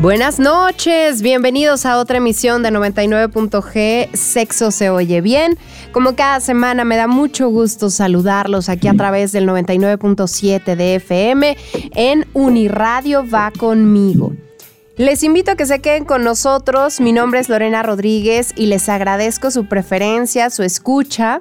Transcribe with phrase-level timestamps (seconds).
[0.00, 5.58] Buenas noches, bienvenidos a otra emisión de 99.g Sexo se oye bien.
[5.92, 11.54] Como cada semana me da mucho gusto saludarlos aquí a través del 99.7 de FM
[11.94, 14.32] en Uniradio va conmigo.
[14.96, 16.98] Les invito a que se queden con nosotros.
[16.98, 21.40] Mi nombre es Lorena Rodríguez y les agradezco su preferencia, su escucha.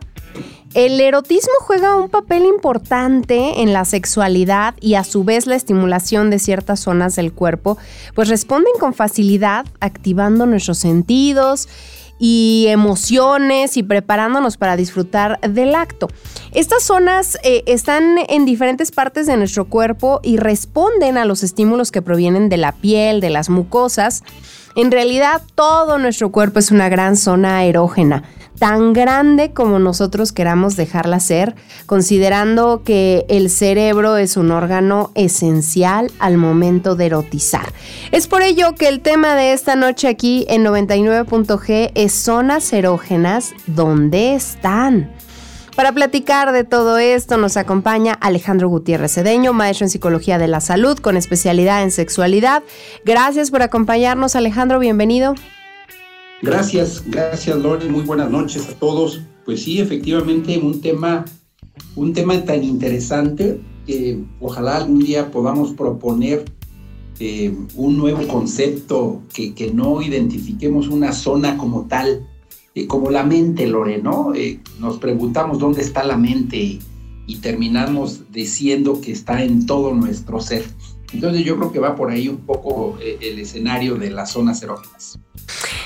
[0.76, 6.30] El erotismo juega un papel importante en la sexualidad y a su vez la estimulación
[6.30, 7.80] de ciertas zonas del cuerpo,
[8.14, 11.68] pues responden con facilidad activando nuestros sentidos
[12.20, 16.08] y emociones y preparándonos para disfrutar del acto.
[16.54, 21.92] Estas zonas eh, están en diferentes partes de nuestro cuerpo y responden a los estímulos
[21.92, 24.24] que provienen de la piel, de las mucosas.
[24.76, 28.24] En realidad todo nuestro cuerpo es una gran zona erógena
[28.58, 31.56] tan grande como nosotros queramos dejarla ser,
[31.86, 37.72] considerando que el cerebro es un órgano esencial al momento de erotizar.
[38.12, 43.54] Es por ello que el tema de esta noche aquí en 99.g es zonas erógenas,
[43.68, 45.12] ¿dónde están?
[45.80, 50.60] Para platicar de todo esto nos acompaña Alejandro Gutiérrez Cedeño, maestro en Psicología de la
[50.60, 52.64] Salud con especialidad en sexualidad.
[53.06, 55.36] Gracias por acompañarnos, Alejandro, bienvenido.
[56.42, 59.22] Gracias, gracias Lori, muy buenas noches a todos.
[59.44, 61.26] Pues sí, efectivamente, un tema,
[61.96, 66.46] un tema tan interesante que ojalá algún día podamos proponer
[67.20, 72.26] eh, un nuevo concepto, que, que, no identifiquemos una zona como tal,
[72.74, 74.34] eh, como la mente, Lore, ¿no?
[74.34, 76.80] Eh, nos preguntamos dónde está la mente
[77.28, 80.64] y terminamos diciendo que está en todo nuestro ser.
[81.12, 85.20] Entonces yo creo que va por ahí un poco el escenario de las zonas erógenas.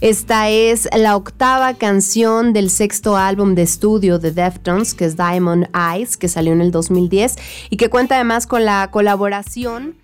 [0.00, 5.68] Esta es la octava canción del sexto álbum de estudio de Deftones, que es Diamond
[5.76, 7.36] Eyes, que salió en el 2010
[7.70, 9.94] y que cuenta además con la colaboración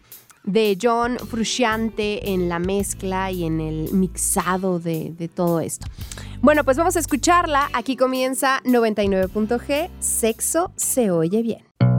[0.44, 5.86] de John Frusciante en la mezcla y en el mixado de, de, todo esto.
[6.40, 7.68] Bueno, pues vamos a escucharla.
[7.72, 9.90] Aquí comienza 99.g.
[9.98, 11.97] Sexo se oye bien.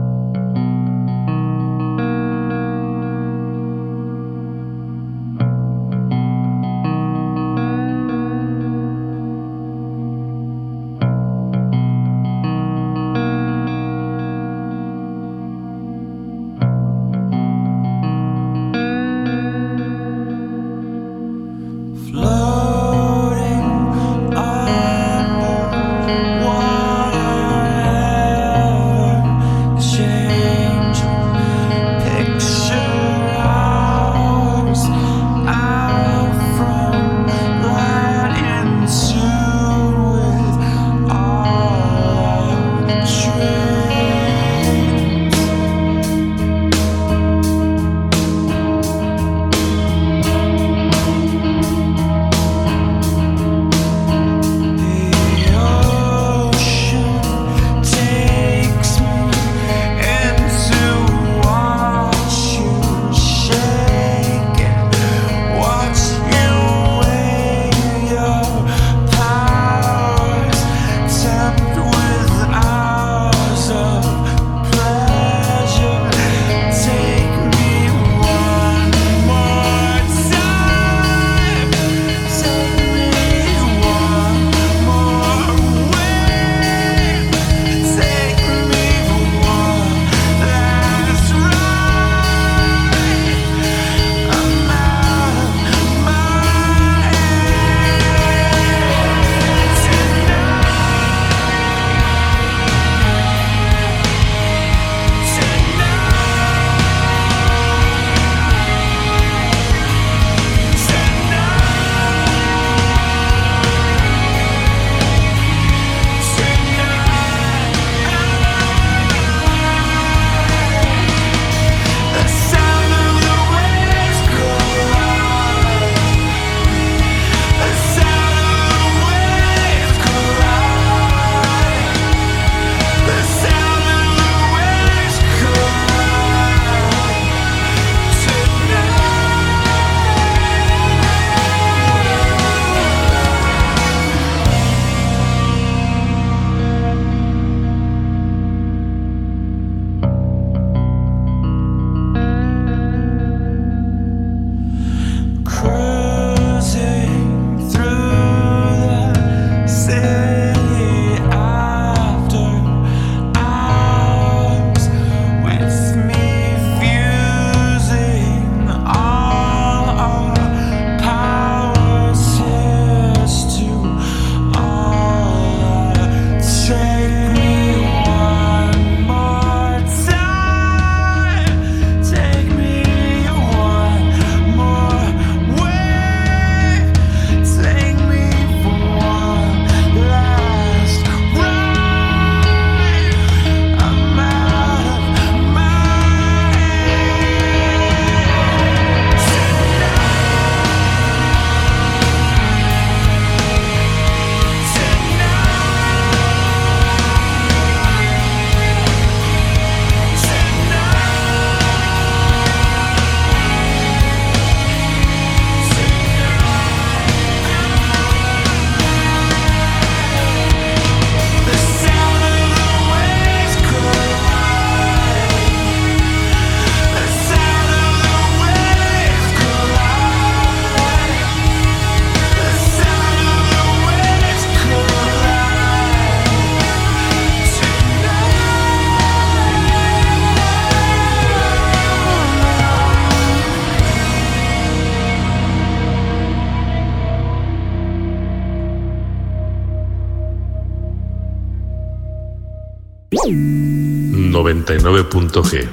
[254.78, 255.68] 99.g.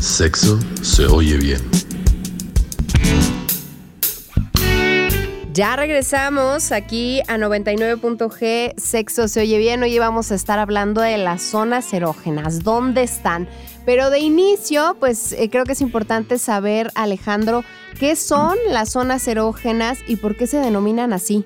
[0.00, 1.60] Sexo se oye bien.
[5.52, 9.82] Ya regresamos aquí a 99.g, sexo se oye bien.
[9.82, 13.48] Hoy vamos a estar hablando de las zonas erógenas, dónde están.
[13.84, 17.64] Pero de inicio, pues eh, creo que es importante saber, Alejandro,
[17.98, 21.44] qué son las zonas erógenas y por qué se denominan así.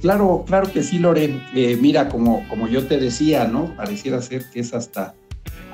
[0.00, 1.40] Claro, claro que sí, Lore.
[1.54, 3.74] Eh, mira, como, como yo te decía, ¿no?
[3.76, 5.14] Pareciera ser que es hasta,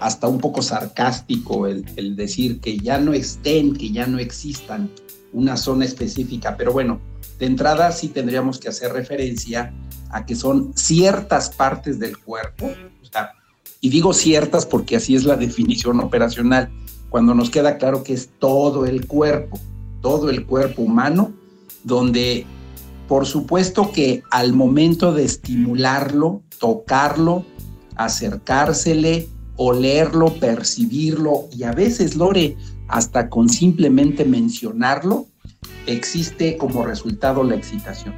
[0.01, 4.91] hasta un poco sarcástico el, el decir que ya no estén, que ya no existan
[5.33, 7.01] una zona específica, pero bueno,
[7.39, 9.75] de entrada sí tendríamos que hacer referencia
[10.11, 12.71] a que son ciertas partes del cuerpo,
[13.81, 16.71] y digo ciertas porque así es la definición operacional,
[17.11, 19.61] cuando nos queda claro que es todo el cuerpo,
[20.01, 21.35] todo el cuerpo humano,
[21.83, 22.47] donde
[23.09, 27.45] por supuesto que al momento de estimularlo, tocarlo,
[27.97, 32.57] acercársele, olerlo, percibirlo y a veces, Lore,
[32.89, 35.27] hasta con simplemente mencionarlo,
[35.87, 38.15] existe como resultado la excitación.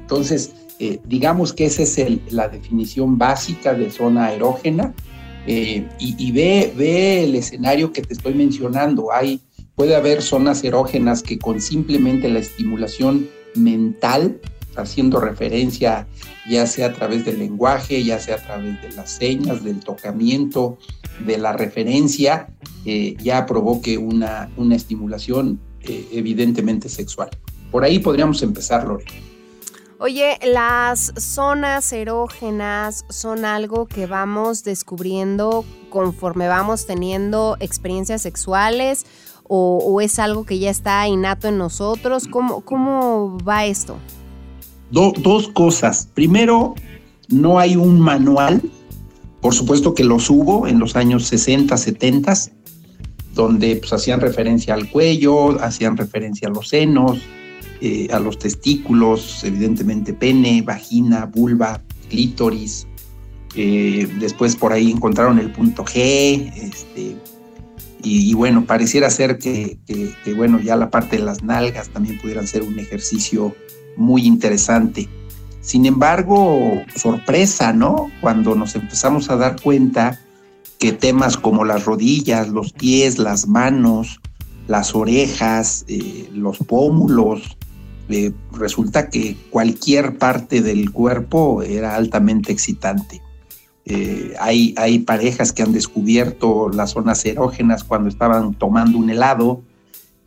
[0.00, 1.98] Entonces, eh, digamos que esa es
[2.32, 4.92] la definición básica de zona erógena
[5.46, 9.12] eh, y, ve, ve el escenario que te estoy mencionando.
[9.12, 9.40] Hay,
[9.76, 14.40] puede haber zonas erógenas que con simplemente la estimulación mental,
[14.76, 16.06] haciendo referencia
[16.48, 20.78] ya sea a través del lenguaje, ya sea a través de las señas, del tocamiento,
[21.24, 22.48] de la referencia,
[22.84, 27.30] eh, ya provoque una, una estimulación eh, evidentemente sexual.
[27.70, 29.04] Por ahí podríamos empezar, Lore.
[29.98, 39.06] Oye, las zonas erógenas son algo que vamos descubriendo conforme vamos teniendo experiencias sexuales
[39.48, 42.26] o, es algo que ya está innato en nosotros.
[42.28, 43.96] ¿Cómo, cómo va esto?
[44.90, 46.08] dos cosas.
[46.14, 46.74] Primero,
[47.28, 48.62] no hay un manual
[49.44, 52.32] por supuesto que los hubo en los años 60, 70,
[53.34, 57.18] donde pues, hacían referencia al cuello, hacían referencia a los senos,
[57.82, 62.86] eh, a los testículos, evidentemente pene, vagina, vulva, clítoris.
[63.54, 67.14] Eh, después por ahí encontraron el punto G, este,
[68.04, 69.78] y, bueno, pareciera ser que,
[70.36, 73.56] bueno, ya la parte de las nalgas también pudieran ser un ejercicio
[73.96, 75.08] muy interesante.
[75.60, 78.10] Sin embargo, sorpresa, ¿no?
[78.20, 80.20] Cuando nos empezamos a dar cuenta
[80.78, 84.20] que temas como las rodillas, los pies, las manos,
[84.68, 87.56] las orejas, eh, los pómulos,
[88.10, 93.22] eh, resulta que cualquier parte del cuerpo era altamente excitante.
[93.86, 99.62] Eh, hay, parejas que han descubierto las zonas erógenas cuando estaban tomando un helado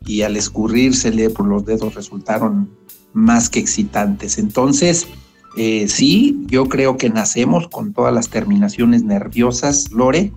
[0.06, 2.70] y al escurrírsele por los dedos resultaron
[3.12, 4.38] más que excitantes.
[4.38, 5.08] Entonces,
[5.56, 10.32] eh, sí, yo creo que nacemos con todas las terminaciones nerviosas, Lore.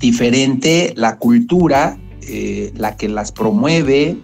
[0.00, 4.18] Diferente la cultura, eh, la que las promueve,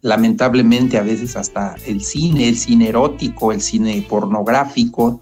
[0.00, 5.20] lamentablemente a veces hasta el cine, el cine erótico, el cine pornográfico,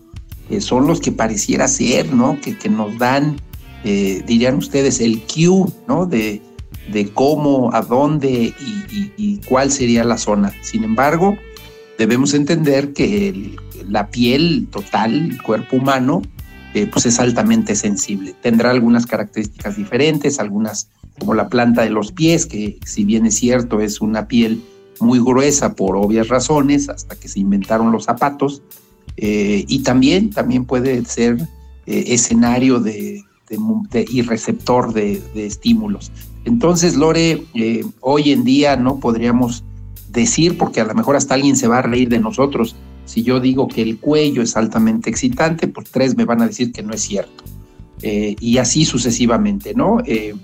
[0.50, 2.38] eh, son los que pareciera ser, ¿no?
[2.40, 3.36] Que, nos dan,
[3.82, 6.06] dirían ustedes, el cue, ¿no?
[6.06, 6.42] De,
[7.14, 8.52] cómo, a dónde
[9.16, 10.52] y, cuál sería la zona.
[10.60, 11.36] Sin embargo,
[11.98, 13.56] debemos entender que
[13.88, 16.22] la piel total, el cuerpo humano,
[16.72, 18.34] eh, pues es altamente sensible.
[18.40, 20.88] Tendrá algunas características diferentes, algunas
[21.18, 24.62] como la planta de los pies, que si bien es cierto es una piel
[25.00, 28.62] muy gruesa por obvias razones, hasta que se inventaron los zapatos,
[29.20, 31.36] eh, y también, también puede ser
[31.86, 33.22] eh, escenario de,
[34.08, 36.10] y receptor de, estímulos.
[36.44, 37.44] Entonces, Lore,
[38.00, 39.62] hoy en día no podríamos
[40.10, 43.40] decir, porque a lo mejor hasta alguien se va a reír de nosotros, si yo
[43.40, 46.92] digo que el cuello es altamente excitante, pues tres me van a decir que no
[46.92, 47.44] es cierto.
[48.02, 49.98] Eh, y así sucesivamente, ¿no?
[50.06, 50.34] Eh,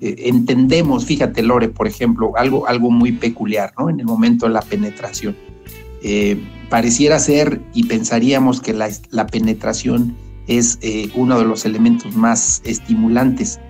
[0.00, 3.90] eh, entendemos, fíjate Lore, por ejemplo, algo, algo muy peculiar, ¿no?
[3.90, 5.36] En el momento de la penetración.
[6.68, 10.16] Pareciera ser y pensaríamos que la, penetración
[10.46, 10.78] es
[11.14, 13.60] uno de los elementos más estimulantes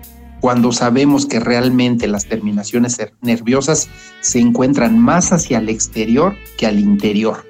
[0.41, 3.87] cuando sabemos que realmente las terminaciones nerviosas
[4.21, 7.45] se encuentran más hacia el exterior que al interior.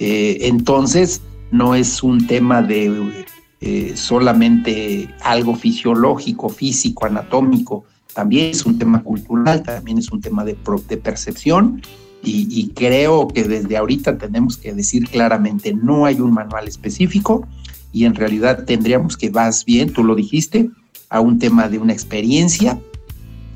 [0.00, 1.20] Eh, entonces,
[1.52, 3.26] no es un tema de
[3.60, 7.84] eh, solamente algo fisiológico, físico, anatómico,
[8.14, 11.82] también es un tema cultural, también es un tema de, percepción
[12.22, 17.46] y, creo que desde ahorita tenemos que decir claramente, no hay un manual específico
[17.92, 20.70] y en realidad tendríamos que, vas bien, tú lo dijiste,
[21.08, 22.78] a un tema de una experiencia,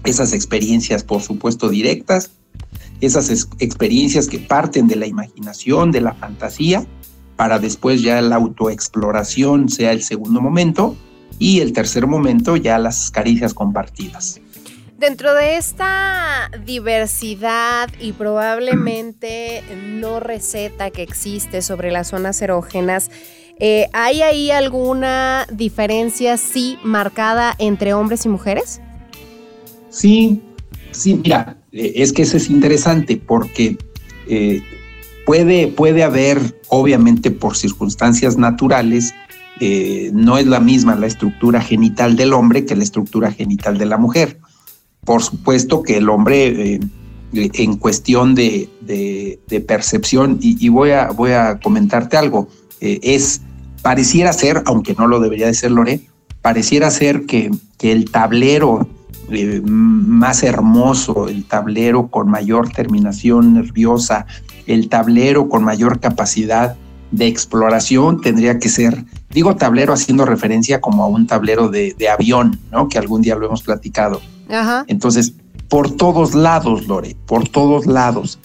[0.04, 2.30] esas experiencias por supuesto directas,
[3.00, 6.86] esas experiencias que parten de la imaginación, de la fantasía,
[7.36, 10.96] para después ya la autoexploración sea el segundo momento,
[11.38, 14.40] y el tercer momento ya las caricias compartidas.
[14.98, 23.10] Dentro de esta diversidad y probablemente no receta que existe sobre las zonas erógenas,
[23.58, 28.80] eh, ¿hay ahí alguna diferencia, sí, marcada entre hombres y mujeres?
[29.90, 30.40] Sí,
[30.92, 33.76] sí, mira, eh, es que eso es interesante porque
[34.28, 34.62] eh,
[35.26, 39.12] puede, puede haber, obviamente por circunstancias naturales,
[40.12, 43.98] no es la misma la estructura genital del hombre que la estructura genital de la
[43.98, 44.40] mujer.
[45.04, 46.80] Por supuesto que el hombre
[47.32, 48.68] en cuestión de,
[49.66, 52.48] percepción, y, voy, a, voy a comentarte algo,
[52.80, 53.40] es,
[53.82, 56.00] pareciera ser, aunque no lo debería de ser Lore,
[56.42, 58.88] pareciera ser que, que el tablero
[59.30, 64.26] eh, más hermoso, el tablero con mayor terminación nerviosa,
[64.66, 66.76] el tablero con mayor capacidad
[67.10, 72.60] de exploración tendría que ser, digo tablero haciendo referencia como a un tablero de, avión,
[72.70, 72.88] ¿no?
[72.88, 74.20] Que algún día lo hemos platicado.
[74.86, 75.34] Entonces,
[75.68, 78.38] por todos lados, Lore, por todos lados,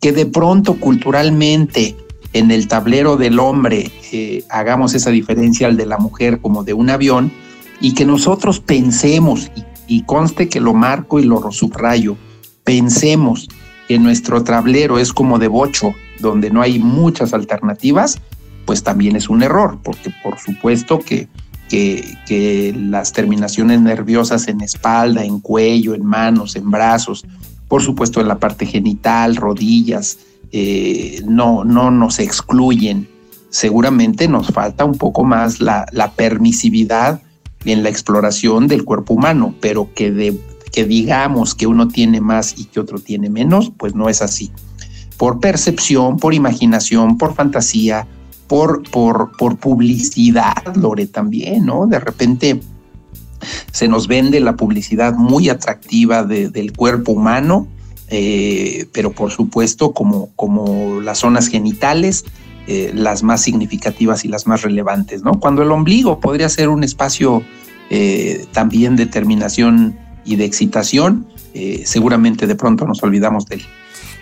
[0.00, 1.96] que de pronto culturalmente
[2.32, 6.74] en el tablero del hombre eh, hagamos esa diferencia al de la mujer como de
[6.74, 7.32] un avión
[7.80, 12.16] y que nosotros pensemos y y conste que lo marco y lo subrayo.
[12.62, 13.48] Pensemos
[13.88, 18.20] que nuestro tablero es como de bocho, donde no hay muchas alternativas,
[18.66, 21.26] pues también es un error, porque por supuesto que,
[21.70, 27.24] que, las terminaciones nerviosas en espalda, en cuello, en manos, en brazos,
[27.68, 30.18] por supuesto en la parte genital, rodillas,
[30.52, 33.08] eh, no, no nos excluyen.
[33.50, 35.86] Seguramente nos falta un poco más la,
[36.16, 37.22] permisividad
[37.64, 40.34] en la exploración del cuerpo humano, pero que
[40.84, 44.50] digamos que uno tiene más y que otro tiene menos, pues no es así.
[45.16, 48.06] Por percepción, por imaginación, por fantasía,
[48.50, 51.86] por, por, por publicidad, Lore, también, ¿no?
[51.86, 52.60] De repente
[53.70, 57.68] se nos vende la publicidad muy atractiva del cuerpo humano,
[58.08, 62.24] eh, pero por supuesto como, como las zonas genitales
[62.66, 65.38] eh, las más significativas y las más relevantes, ¿no?
[65.38, 67.44] Cuando el ombligo podría ser un espacio
[67.88, 71.28] eh, también de terminación y de excitación,
[71.84, 73.62] seguramente de pronto nos olvidamos de él.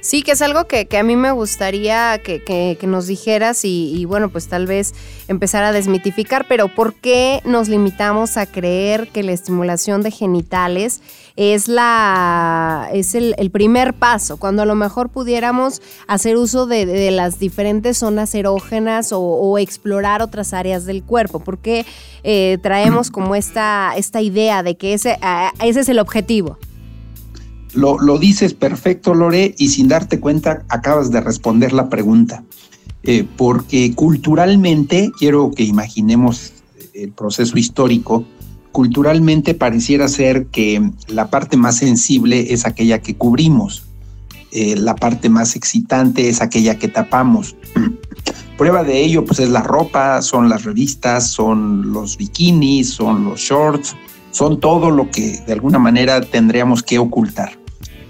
[0.09, 4.49] Sí, que es algo que, a mí me gustaría que, nos dijeras y, bueno, pues
[4.49, 4.95] tal vez
[5.29, 11.03] empezar a desmitificar, pero ¿por qué nos limitamos a creer que la estimulación de genitales
[11.37, 17.39] es, la, es el, primer paso, cuando a lo mejor pudiéramos hacer uso de, las
[17.39, 21.39] diferentes zonas erógenas o, explorar otras áreas del cuerpo?
[21.39, 21.85] ¿Por qué
[22.23, 25.19] eh, traemos como esta, esta idea de que ese,
[25.61, 26.57] ese es el objetivo?
[27.75, 32.43] Lo, dices perfecto, Lore, y sin darte cuenta acabas de responder la pregunta.
[33.05, 36.53] Eh, porque culturalmente, quiero que imaginemos
[36.95, 38.25] el proceso histórico,
[38.73, 43.85] culturalmente pareciera ser que la parte más sensible es aquella que cubrimos,
[44.51, 47.57] eh, la parte más excitante es aquella que tapamos.
[48.59, 53.41] Prueba de ello pues es la ropa, son las revistas, son los bikinis, son los
[53.41, 53.95] shorts,
[54.39, 57.59] son todo lo que de alguna manera tendríamos que ocultar.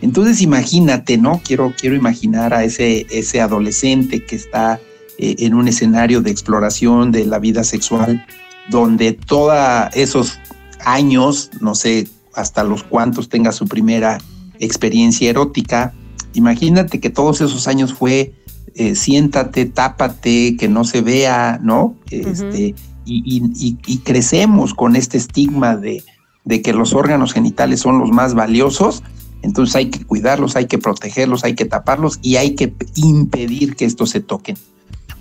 [0.03, 1.41] Entonces imagínate, ¿no?
[1.43, 4.79] Quiero, quiero imaginar a ese, ese adolescente que está
[5.17, 8.27] eh, en un escenario de exploración de la vida sexual,
[8.69, 9.57] donde todos
[9.95, 10.39] esos
[10.85, 14.19] años, no sé hasta los cuantos tenga su primera
[14.59, 15.95] experiencia erótica,
[16.35, 18.35] imagínate que todos esos años fue
[18.75, 21.97] eh, siéntate, tápate, que no se vea, ¿no?
[22.11, 22.75] Este,
[23.07, 26.05] y, crecemos con este estigma de,
[26.49, 29.03] de que los órganos genitales son los más valiosos,
[29.43, 33.85] entonces hay que cuidarlos, hay que protegerlos, hay que taparlos y hay que impedir que
[33.85, 34.57] estos se toquen.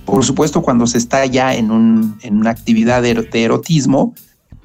[0.05, 4.15] Por supuesto, cuando se está ya en, un, en una actividad de, erotismo,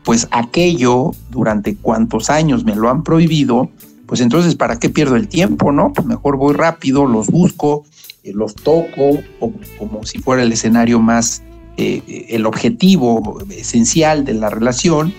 [0.04, 3.68] pues aquello durante cuantos años me lo han prohibido,
[4.06, 5.92] pues entonces, ¿para qué pierdo el tiempo, no?
[5.92, 7.82] Pues mejor voy rápido, los busco,
[8.22, 9.18] eh, los toco,
[9.80, 11.42] como si fuera el escenario más,
[11.76, 15.12] eh, el objetivo esencial de la relación,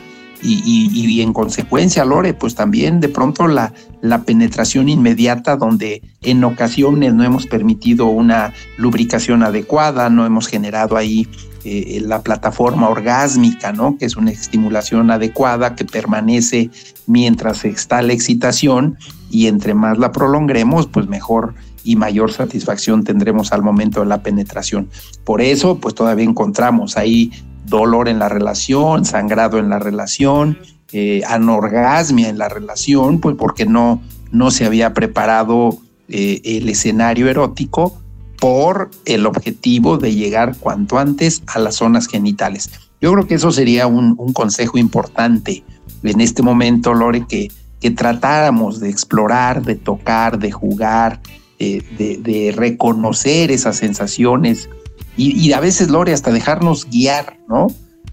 [0.43, 7.13] y, en consecuencia, Lore, pues también de pronto la, la penetración inmediata donde en ocasiones
[7.13, 11.27] no hemos permitido una lubricación adecuada, no hemos generado ahí
[11.65, 13.97] eh, la plataforma orgásmica, ¿no?
[13.97, 16.69] Que es una estimulación adecuada que permanece
[17.07, 18.97] mientras está la excitación
[19.31, 21.53] y entre más la prolonguemos, pues mejor
[21.85, 24.89] y mayor satisfacción tendremos al momento de la penetración.
[25.23, 27.31] Por eso, pues todavía encontramos ahí
[27.65, 30.57] dolor en la relación, sangrado en la relación,
[30.91, 35.77] eh, anorgasmia en la relación, pues porque no, no se había preparado
[36.09, 37.99] eh, el escenario erótico
[38.39, 42.69] por el objetivo de llegar cuanto antes a las zonas genitales.
[43.01, 45.63] Yo creo que eso sería un, consejo importante
[46.03, 51.21] en este momento, Lore, que, que tratáramos de explorar, de tocar, de jugar,
[51.59, 54.69] eh, de, reconocer esas sensaciones
[55.15, 57.67] y, a veces, Lore, hasta dejarnos guiar, ¿no?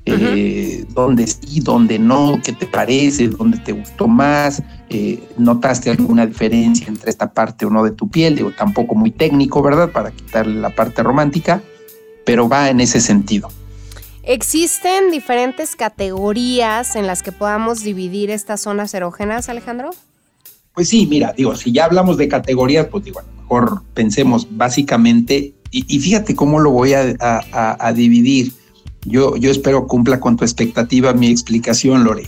[0.07, 6.27] Eh, dónde sí, dónde no, qué te parece, dónde te gustó más, eh, notaste alguna
[6.27, 9.91] diferencia entre esta parte o no de tu piel, digo, tampoco muy técnico, ¿verdad?
[9.93, 11.63] Para quitarle la parte romántica,
[12.25, 13.51] pero va en ese sentido.
[14.23, 19.91] ¿Existen diferentes categorías en las que podamos dividir estas zonas erógenas, Alejandro?
[20.75, 24.47] Pues sí, mira, digo, si ya hablamos de categorías, pues digo, a lo mejor pensemos
[24.51, 28.53] básicamente, y, fíjate cómo lo voy a dividir
[29.07, 32.25] yo, yo espero cumpla con tu expectativa mi explicación, Lore,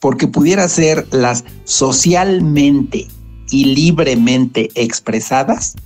[0.00, 3.06] porque pudiera ser las socialmente
[3.50, 5.76] y libremente expresadas,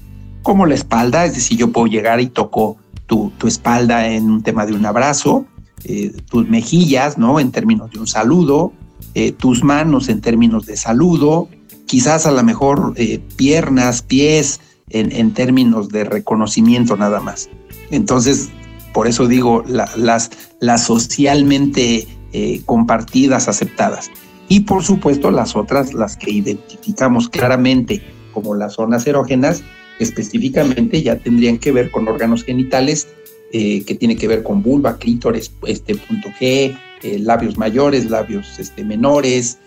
[0.43, 2.77] como la espalda, es decir, yo puedo llegar y toco
[3.07, 5.47] tu, espalda en un tema de un abrazo,
[5.85, 7.39] eh, tus mejillas, ¿no?
[7.39, 8.73] En términos de un saludo,
[9.15, 11.49] eh, tus manos en términos de saludo,
[11.87, 14.61] quizás a lo mejor eh, piernas, pies
[14.95, 17.51] en, en, términos de reconocimiento nada más.
[17.91, 18.51] Entonces,
[18.95, 20.31] por eso digo las,
[20.61, 24.11] las socialmente eh, compartidas, aceptadas.
[24.49, 28.03] Y por supuesto las otras, las que identificamos claramente
[28.33, 29.63] como las zonas erógenas,
[29.99, 33.09] específicamente ya tendrían que ver con órganos genitales,
[33.53, 38.59] eh, que tiene que ver con vulva, clítoris, este punto G, eh, labios mayores, labios
[38.59, 39.59] este, menores,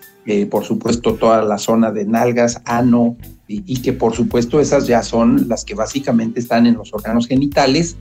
[0.49, 3.15] por supuesto toda la zona de nalgas, ano,
[3.47, 7.95] y, que por supuesto esas ya son las que básicamente están en los órganos genitales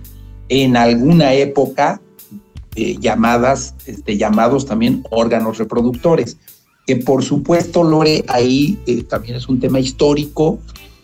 [0.49, 2.01] en alguna época
[2.75, 6.37] eh, llamadas, este, llamados también órganos reproductores,
[6.87, 10.59] que por supuesto, Lore, ahí eh, también es un tema histórico,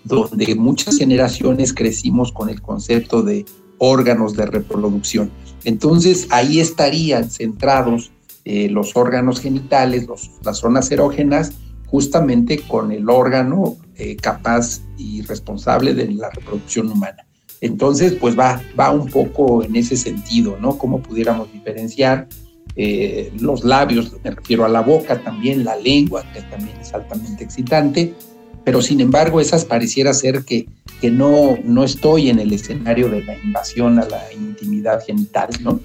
[0.05, 3.45] donde muchas generaciones crecimos con el concepto de
[3.79, 5.31] órganos de reproducción.
[5.65, 8.13] Entonces, ahí estarían centrados
[8.45, 10.07] eh, los órganos genitales,
[10.45, 11.53] las zonas erógenas,
[11.93, 13.77] justamente con el órgano
[14.21, 17.25] capaz y responsable de la reproducción humana.
[17.61, 20.77] Entonces, pues va, va un poco en ese sentido, ¿no?
[20.77, 22.27] Cómo pudiéramos diferenciar
[22.75, 27.45] eh, los labios, me refiero a la boca también, la lengua, que también es altamente
[27.45, 28.15] excitante,
[28.65, 30.67] pero sin embargo esas pareciera ser que,
[31.01, 35.81] que no, no estoy en el escenario de la invasión a la intimidad genital, ¿no?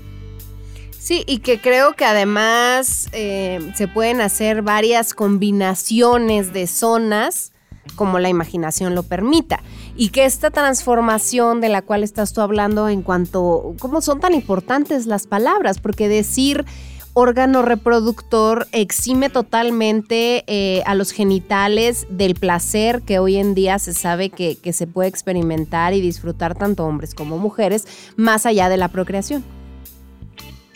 [1.07, 7.53] Sí, y que creo que además eh, se pueden hacer varias combinaciones de zonas
[7.95, 9.63] como la imaginación lo permita.
[9.95, 14.33] Y que esta transformación de la cual estás tú hablando en cuanto, ¿cómo son tan
[14.33, 15.79] importantes las palabras?
[15.79, 16.65] Porque decir
[17.13, 23.93] órgano reproductor exime totalmente eh, a los genitales del placer que hoy en día se
[23.93, 28.89] sabe que, se puede experimentar y disfrutar tanto hombres como mujeres, más allá de la
[28.89, 29.56] procreación.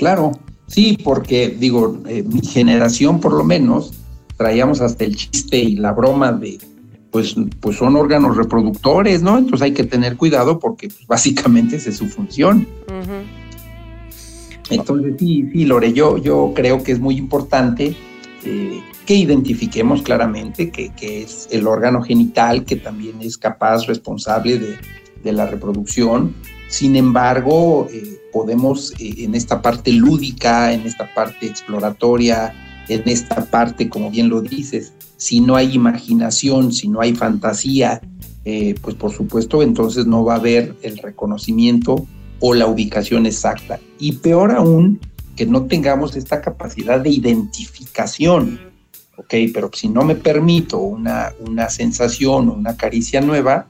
[0.01, 0.31] Claro,
[0.65, 3.93] sí, porque digo, eh, mi generación por lo menos
[4.35, 6.57] traíamos hasta el chiste y la broma de
[7.11, 9.37] pues, pues son órganos reproductores, ¿no?
[9.37, 12.67] Entonces hay que tener cuidado porque pues, básicamente esa es su función.
[14.71, 17.95] Entonces sí, sí, Lore, yo, yo creo que es muy importante
[18.43, 24.57] eh, que identifiquemos claramente que, es el órgano genital que también es capaz, responsable
[25.23, 26.33] de, la reproducción.
[26.71, 32.53] Sin embargo, eh, podemos eh, en esta parte lúdica, en esta parte exploratoria,
[32.87, 37.99] en esta parte, como bien lo dices, si no hay imaginación, si no hay fantasía,
[38.45, 42.07] eh, pues por supuesto entonces no va a haber el reconocimiento
[42.39, 43.81] o la ubicación exacta.
[43.99, 45.01] Y peor aún,
[45.35, 48.61] que no tengamos esta capacidad de identificación,
[49.17, 49.33] ¿ok?
[49.53, 53.67] Pero si no me permito una, una sensación o una caricia nueva,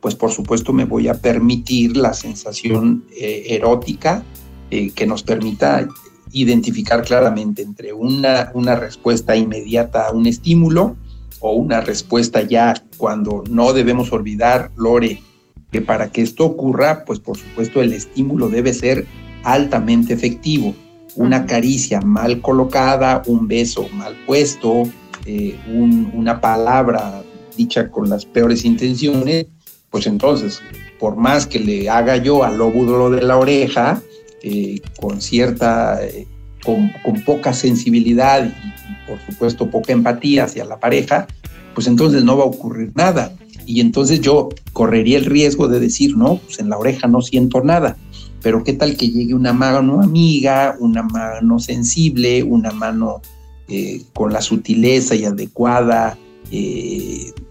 [0.00, 4.22] pues por supuesto me voy a permitir la sensación eh, erótica
[4.70, 5.88] eh, que nos permita
[6.32, 10.96] identificar claramente entre una, una respuesta inmediata a un estímulo
[11.40, 15.22] o una respuesta ya cuando no debemos olvidar, Lore,
[15.70, 19.06] que para que esto ocurra, pues por supuesto el estímulo debe ser
[19.44, 20.74] altamente efectivo.
[21.14, 24.84] Una caricia mal colocada, un beso mal puesto,
[25.26, 27.22] eh, una palabra
[27.56, 29.46] dicha con las peores intenciones,
[29.90, 30.60] pues entonces,
[30.98, 34.02] por más que le haga yo al lóbulo de la oreja,
[34.42, 36.26] eh, con cierta, eh,
[36.64, 36.92] con,
[37.24, 41.26] poca sensibilidad y, por supuesto poca empatía hacia la pareja,
[41.74, 43.32] pues entonces no va a ocurrir nada.
[43.64, 47.62] Y entonces yo correría el riesgo de decir, no, pues en la oreja no siento
[47.62, 47.96] nada.
[48.42, 53.20] Pero qué tal que llegue una mano amiga, una mano sensible, una mano
[53.68, 56.16] eh, con la sutileza y adecuada,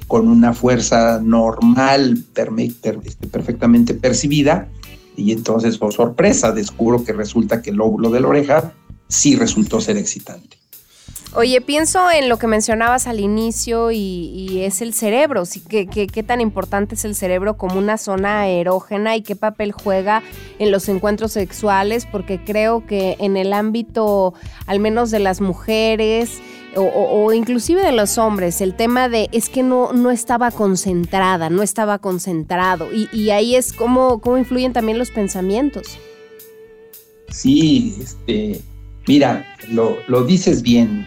[0.08, 2.24] con una fuerza normal,
[2.58, 4.68] este, perfectamente percibida,
[5.16, 8.74] y entonces, por sorpresa, descubro que resulta que el lóbulo de la oreja
[9.08, 10.58] sí resultó ser excitante.
[11.34, 15.44] Oye, pienso en lo que mencionabas al inicio y, es el cerebro.
[15.70, 20.24] ¿Qué, qué, tan importante es el cerebro como una zona erógena y qué papel juega
[20.58, 22.08] en los encuentros sexuales?
[22.12, 24.34] Porque creo que en el ámbito,
[24.66, 26.40] al menos de las mujeres,
[26.76, 31.64] o, inclusive de los hombres, el tema de es que no, no estaba concentrada, no
[31.64, 32.90] estaba concentrado.
[32.94, 35.98] Y, ahí es cómo, cómo influyen también los pensamientos.
[37.30, 38.62] Sí, este,
[39.08, 41.06] mira, lo, lo dices bien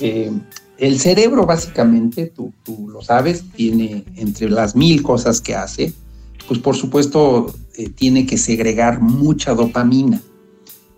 [0.00, 0.30] eh,
[0.78, 2.52] el cerebro básicamente, tú,
[2.88, 5.92] lo sabes, tiene entre las mil cosas que hace,
[6.46, 10.20] pues por supuesto eh, tiene que segregar mucha dopamina.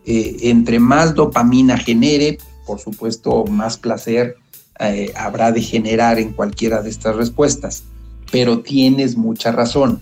[0.05, 4.37] Eh, entre más dopamina genere, por supuesto más placer
[5.17, 7.85] habrá de generar en cualquiera de estas respuestas.
[8.31, 10.01] Pero tienes mucha razón.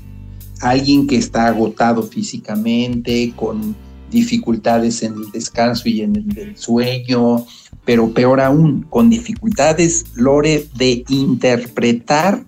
[0.60, 3.76] Alguien que está agotado físicamente, con
[4.10, 7.46] dificultades en el descanso y en el sueño,
[7.84, 12.44] pero peor aún, con dificultades, Lore, de interpretar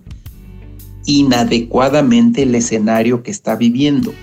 [1.05, 4.13] inadecuadamente el escenario que está viviendo,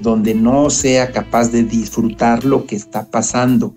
[0.00, 3.74] donde no sea capaz de disfrutar lo que está pasando,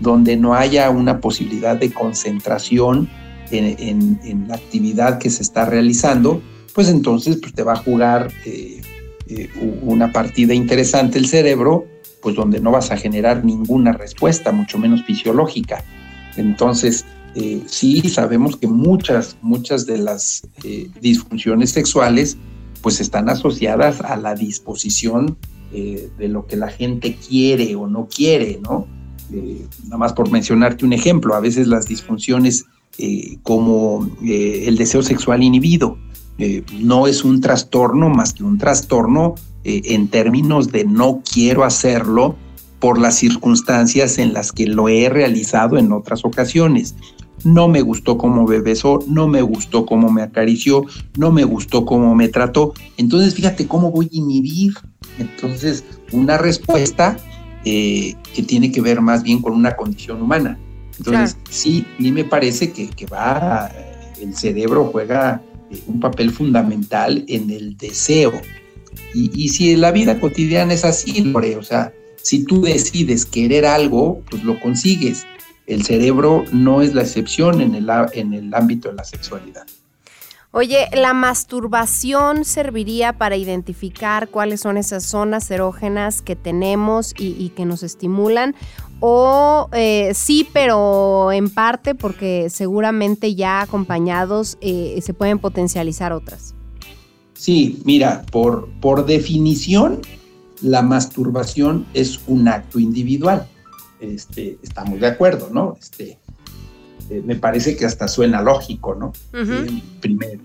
[0.00, 3.08] donde no haya una posibilidad de concentración
[3.50, 6.42] en, la actividad que se está realizando,
[6.74, 8.80] pues entonces pues, te va a jugar eh,
[9.28, 9.48] eh,
[9.82, 11.86] una partida interesante el cerebro,
[12.20, 15.84] pues donde no vas a generar ninguna respuesta, mucho menos fisiológica.
[16.36, 17.04] Entonces,
[17.34, 20.42] eh, sí sabemos que muchas, muchas de las
[21.00, 22.36] disfunciones sexuales
[22.82, 25.36] pues están asociadas a la disposición
[25.72, 28.86] de lo que la gente quiere o no quiere, ¿no?
[29.30, 32.64] Nada más por mencionarte un ejemplo, a veces las disfunciones
[33.42, 35.98] como el deseo sexual inhibido
[36.80, 39.34] no es un trastorno más que un trastorno
[39.64, 42.36] en términos de no quiero hacerlo
[42.78, 46.94] por las circunstancias en las que lo he realizado en otras ocasiones.
[47.44, 50.84] No me gustó cómo me besó, no me gustó cómo me acarició,
[51.16, 52.74] no me gustó cómo me trató.
[52.96, 54.74] Entonces, fíjate cómo voy a inhibir.
[55.18, 57.16] Entonces, una respuesta
[57.68, 60.56] eh, que tiene que ver más bien con una condición humana.
[60.98, 63.72] Entonces, sí, a mí me parece que, va,
[64.22, 68.40] el cerebro juega eh, un papel fundamental en el deseo.
[69.12, 73.66] Y, y si la vida cotidiana es así, Lore, o sea, si tú decides querer
[73.66, 75.26] algo, pues lo consigues.
[75.66, 79.66] El cerebro no es la excepción en el, en el ámbito de la sexualidad.
[80.58, 87.66] Oye, ¿la masturbación serviría para identificar cuáles son esas zonas erógenas que tenemos y, que
[87.66, 88.54] nos estimulan?
[89.00, 96.54] O eh, sí, pero en parte porque seguramente ya acompañados eh, se pueden potencializar otras.
[97.34, 100.00] Sí, mira, por, por definición,
[100.62, 103.46] la masturbación es un acto individual.
[104.00, 105.76] Este, estamos de acuerdo, ¿no?
[105.78, 106.18] Este,
[107.10, 109.12] eh, me parece que hasta suena lógico, ¿no?
[109.32, 110.40] Eh, primero.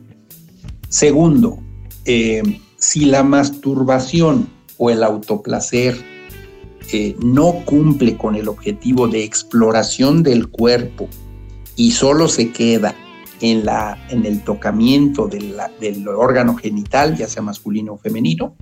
[0.90, 1.60] Segundo,
[2.06, 6.12] eh, si la masturbación o el autoplacer
[7.20, 11.08] no cumple con el objetivo de exploración del cuerpo
[11.78, 12.94] y solo se queda
[13.40, 18.56] en, la, en el tocamiento del órgano genital, ya sea masculino o femenino,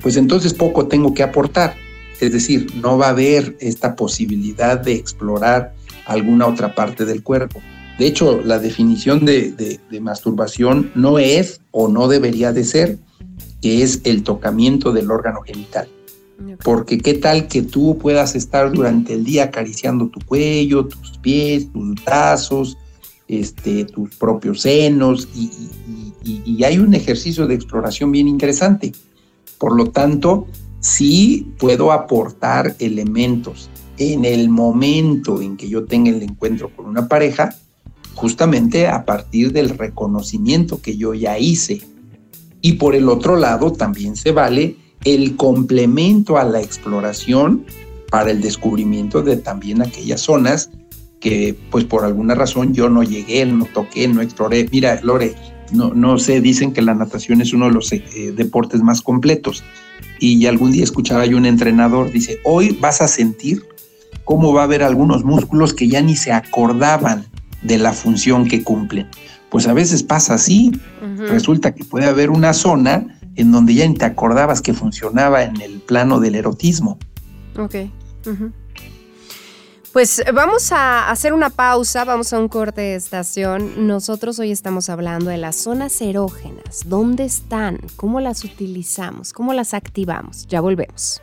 [0.00, 1.74] pues entonces poco tengo que aportar.
[2.18, 5.74] Es decir, no va a haber esta posibilidad de explorar
[6.06, 7.60] alguna otra parte del cuerpo.
[7.98, 12.98] De hecho, la definición de, masturbación no es o no debería de ser
[13.62, 15.88] que es el tocamiento del órgano genital.
[16.62, 21.72] Porque qué tal que tú puedas estar durante el día acariciando tu cuello, tus pies,
[21.72, 22.76] tus brazos,
[23.26, 28.92] este, tus propios senos, y hay un ejercicio de exploración bien interesante.
[29.58, 30.46] Por lo tanto,
[30.80, 37.08] sí puedo aportar elementos en el momento en que yo tenga el encuentro con una
[37.08, 37.54] pareja,
[38.14, 41.82] justamente a partir del reconocimiento que yo ya hice.
[42.60, 47.64] Y por el otro lado, también se vale el complemento a la exploración
[48.10, 50.70] para el descubrimiento de también aquellas zonas
[51.20, 54.68] que pues por alguna razón yo no llegué, no toqué, no exploré.
[54.70, 55.34] Mira, Lore,
[55.72, 59.64] no, no sé, dicen que la natación es uno de los eh, deportes más completos.
[60.18, 63.64] Y algún día escuchaba yo un entrenador, dice, hoy vas a sentir
[64.26, 67.24] cómo va a haber algunos músculos que ya ni se acordaban
[67.62, 69.08] de la función que cumplen.
[69.48, 70.72] Pues a veces pasa así.
[71.16, 75.60] Resulta que puede haber una zona en donde ya ni te acordabas que funcionaba en
[75.60, 76.98] el plano del erotismo.
[77.56, 77.76] Ok.
[79.92, 83.86] Pues vamos a hacer una pausa, vamos a un corte de estación.
[83.86, 86.82] Nosotros hoy estamos hablando de las zonas erógenas.
[86.84, 87.78] ¿Dónde están?
[87.94, 89.32] ¿Cómo las utilizamos?
[89.32, 90.48] ¿Cómo las activamos?
[90.48, 91.22] Ya volvemos.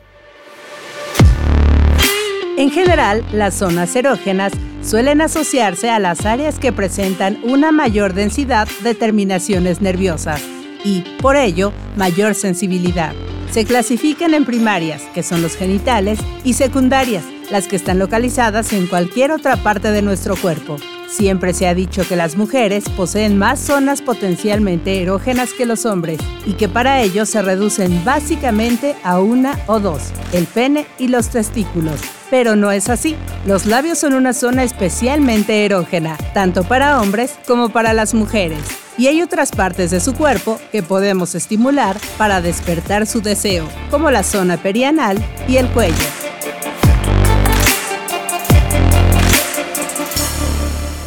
[2.55, 8.67] En general, las zonas erógenas suelen asociarse a las áreas que presentan una mayor densidad
[8.83, 10.39] de terminaciones nerviosas
[10.83, 13.13] y, por ello, mayor sensibilidad.
[13.49, 18.85] Se clasifican en primarias, que son los genitales, y secundarias, las que están localizadas en
[18.85, 20.77] cualquier otra parte de nuestro cuerpo.
[21.15, 26.17] Siempre se ha dicho que las mujeres poseen más zonas potencialmente erógenas que los hombres
[26.43, 31.29] y que para ello se reducen básicamente a una o dos, el pene y los
[31.29, 32.01] testículos.
[32.31, 33.15] Pero no es así.
[33.45, 38.63] Los labios son una zona especialmente erógena, tanto para hombres como para las mujeres.
[38.97, 44.09] Y hay otras partes de su cuerpo que podemos estimular para despertar su deseo, como
[44.09, 46.22] la zona perianal y el cuello.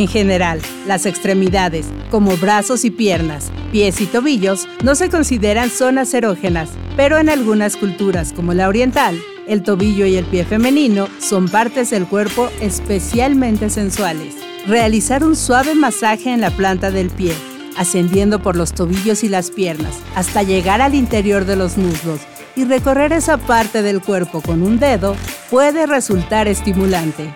[0.00, 6.14] En general, las extremidades, como brazos y piernas, pies y tobillos, no se consideran zonas
[6.14, 11.50] erógenas, pero en algunas culturas, como la oriental, el tobillo y el pie femenino son
[11.50, 14.36] partes del cuerpo especialmente sensuales.
[14.66, 17.34] Realizar un suave masaje en la planta del pie,
[17.76, 22.20] ascendiendo por los tobillos y las piernas hasta llegar al interior de los muslos
[22.56, 25.14] y recorrer esa parte del cuerpo con un dedo
[25.50, 27.34] puede resultar estimulante.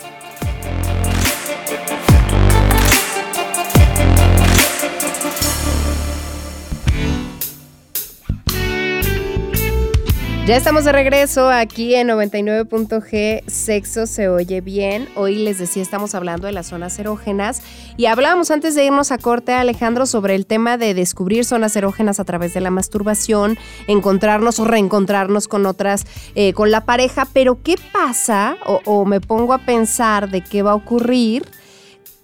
[10.46, 15.08] Ya estamos de regreso aquí en 99.g Sexo se oye bien.
[15.16, 17.62] Hoy les decía, estamos hablando de las zonas erógenas
[17.96, 22.20] y hablábamos antes de irnos a corte, Alejandro, sobre el tema de descubrir zonas erógenas
[22.20, 27.26] a través de la masturbación, encontrarnos o reencontrarnos con otras, eh, con la pareja.
[27.32, 28.58] Pero ¿qué pasa?
[28.66, 31.48] O, o me pongo a pensar de qué va a ocurrir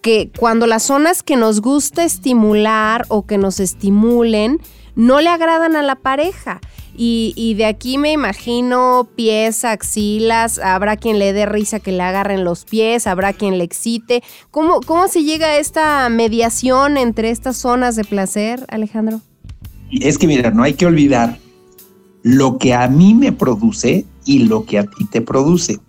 [0.02, 4.60] que cuando las zonas que nos gusta estimular o que nos estimulen
[4.94, 6.60] no le agradan a la pareja.
[7.02, 12.44] Y, de aquí me imagino pies, axilas, habrá quien le dé risa que le agarren
[12.44, 14.22] los pies, habrá quien le excite.
[14.50, 19.22] ¿Cómo, cómo se llega a esta mediación entre estas zonas de placer, Alejandro?
[19.90, 21.38] Es que mira, no hay que olvidar
[22.22, 25.80] lo que a mí me produce y lo que a ti te produce.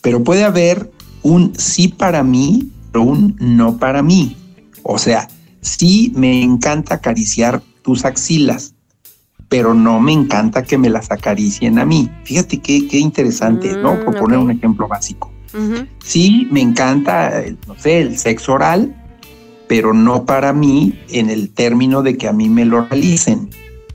[0.00, 0.90] Pero puede haber
[1.20, 4.34] un sí para mí, pero un no para mí.
[4.82, 5.28] O sea,
[5.60, 8.74] sí me encanta acariciar tus axilas,
[9.52, 12.10] pero no me encanta que me las acaricien a mí.
[12.24, 13.96] Fíjate qué, qué interesante, ¿no?
[13.96, 15.30] Mm, Por poner un ejemplo básico.
[16.02, 18.96] Sí, me encanta, no sé, el sexo oral,
[19.68, 23.50] pero no para mí en el término de que a mí me lo realicen.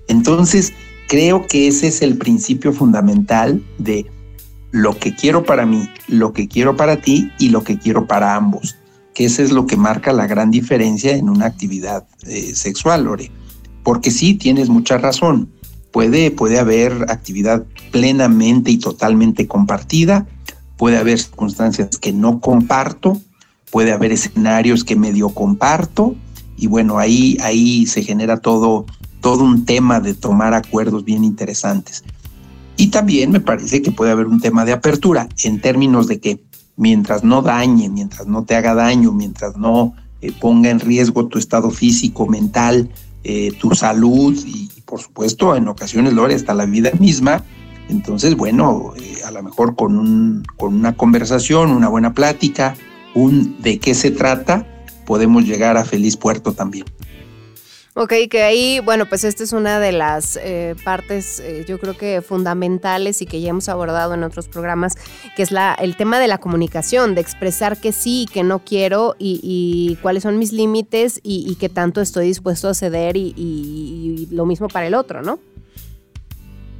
[0.08, 0.74] Entonces,
[1.08, 4.06] creo que ese es el principio fundamental de
[4.70, 8.36] lo que quiero para mí, lo que quiero para ti y lo que quiero para
[8.36, 8.76] ambos,
[9.16, 13.32] que ese es lo que marca la gran diferencia en una actividad eh, sexual, Lore
[13.88, 15.48] porque sí, tienes mucha razón.
[15.94, 20.28] Puede, puede haber actividad plenamente y totalmente compartida,
[20.76, 23.22] puede haber circunstancias que no comparto,
[23.72, 26.16] puede haber escenarios que medio comparto,
[26.58, 28.86] y bueno, ahí, ahí se genera todo,
[29.22, 32.04] todo un tema de tomar acuerdos bien interesantes.
[32.76, 36.44] Y también me parece que puede haber un tema de apertura en términos de que
[36.76, 41.40] mientras no dañe, mientras no te haga daño, mientras no eh, ponga en riesgo tu
[41.40, 42.90] estado físico, mental,
[43.30, 47.44] eh, tu salud y, por supuesto en ocasiones Lore hasta la vida misma.
[47.90, 52.76] Entonces, bueno, eh, a lo mejor con, un, con una conversación, una buena plática,
[53.16, 54.66] un de qué se trata,
[55.06, 56.86] podemos llegar a feliz puerto también.
[58.00, 61.98] Ok, que ahí, bueno, pues esta es una de las eh, partes, eh, yo creo
[61.98, 64.94] que fundamentales y que ya hemos abordado en otros programas,
[65.36, 68.60] que es la, el tema de la comunicación, de expresar que sí y que no
[68.60, 74.46] quiero y, cuáles son mis límites y, qué tanto estoy dispuesto a ceder y, lo
[74.46, 75.40] mismo para el otro, ¿no?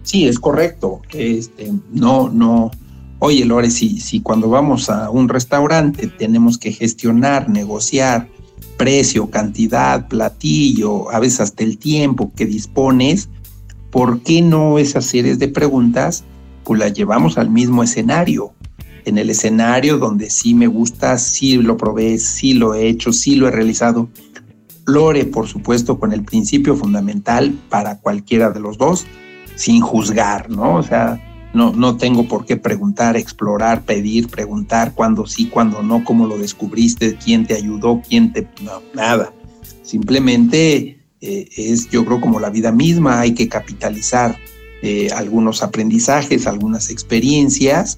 [0.04, 1.02] Sí, es correcto.
[1.10, 2.70] Este, no, no.
[3.18, 8.28] Oye, Lore, si, si cuando vamos a un restaurante tenemos que gestionar, negociar,
[8.78, 13.30] precio, cantidad, platillo, a veces hasta el tiempo que dispones,
[13.92, 16.24] ¿por qué no esas series de preguntas
[16.64, 18.54] pues las llevamos al mismo escenario?
[19.06, 23.36] En el escenario donde sí me gusta, sí lo probé, sí lo he hecho, sí
[23.36, 24.10] lo he realizado.
[24.86, 29.06] Lore, por supuesto, con el principio fundamental para cualquiera de los dos,
[29.56, 30.76] sin juzgar, ¿no?
[30.76, 31.22] O sea,
[31.58, 36.38] no, no tengo por qué preguntar, explorar, pedir, preguntar cuándo sí, cuándo no, cómo lo
[36.38, 38.48] descubriste, quién te ayudó, quién te...
[38.62, 39.34] No, nada.
[39.82, 44.38] Simplemente eh, es, yo creo, como la vida misma, hay que capitalizar
[44.84, 47.98] eh, algunos aprendizajes, algunas experiencias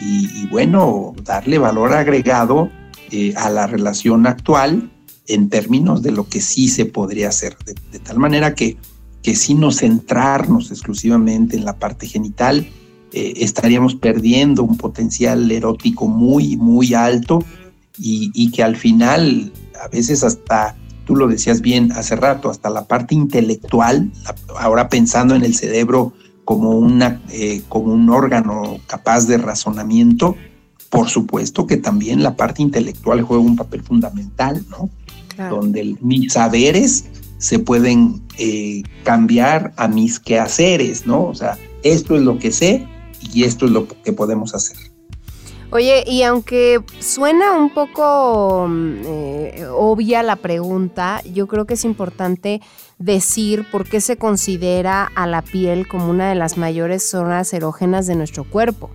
[0.00, 2.70] y, bueno, darle valor agregado
[3.10, 4.92] eh, a la relación actual
[5.26, 8.76] en términos de lo que sí se podría hacer, de, tal manera que,
[9.22, 12.68] que si no centrarnos exclusivamente en la parte genital,
[13.12, 17.42] eh, estaríamos perdiendo un potencial erótico muy, muy alto
[18.00, 22.84] y, que al final, a veces hasta, tú lo decías bien hace rato, hasta la
[22.84, 24.12] parte intelectual,
[24.58, 26.12] ahora pensando en el cerebro
[26.44, 30.36] como, una, eh, como un órgano capaz de razonamiento,
[30.90, 34.90] por supuesto que también la parte intelectual juega un papel fundamental, ¿no?
[35.50, 37.06] Donde mis saberes
[37.38, 41.24] se pueden eh, cambiar a mis quehaceres, ¿no?
[41.24, 42.86] O sea, esto es lo que sé
[43.20, 44.76] y esto es lo que podemos hacer.
[45.70, 51.84] Oye, y aunque suena un poco mm, eh, obvia la pregunta, yo creo que es
[51.84, 52.62] importante
[52.98, 58.06] decir por qué se considera a la piel como una de las mayores zonas erógenas
[58.06, 58.90] de nuestro cuerpo.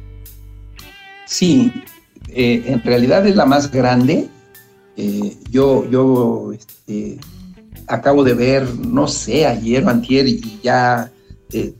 [1.25, 1.71] Sí,
[2.29, 4.27] eh, en realidad es la más grande.
[4.97, 7.19] Eh, yo yo este,
[7.85, 11.11] acabo de ver, no sé, ayer o antier, y ya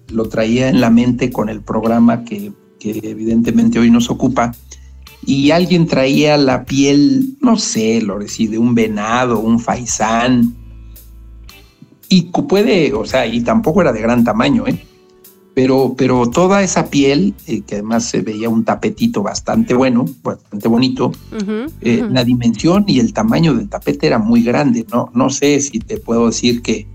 [0.10, 4.54] lo traía en la mente con el programa que, que evidentemente hoy nos ocupa
[5.26, 10.54] y alguien traía la piel, no sé, lo decía, de un venado, un faisán.
[12.10, 14.86] Y puede, o sea, y tampoco era de gran tamaño, ¿eh?
[15.56, 20.68] Pero, pero toda esa piel, eh, que además se veía un tapetito bastante bueno, bastante
[20.68, 21.12] bonito,
[21.82, 25.12] eh, la dimensión y el tamaño del tapete era muy grande, ¿no?
[25.14, 26.88] No sé si te puedo decir que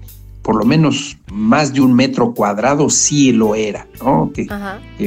[0.49, 4.32] por lo menos más de un metro cuadrado sí lo era, ¿no?
[4.32, 4.46] Que,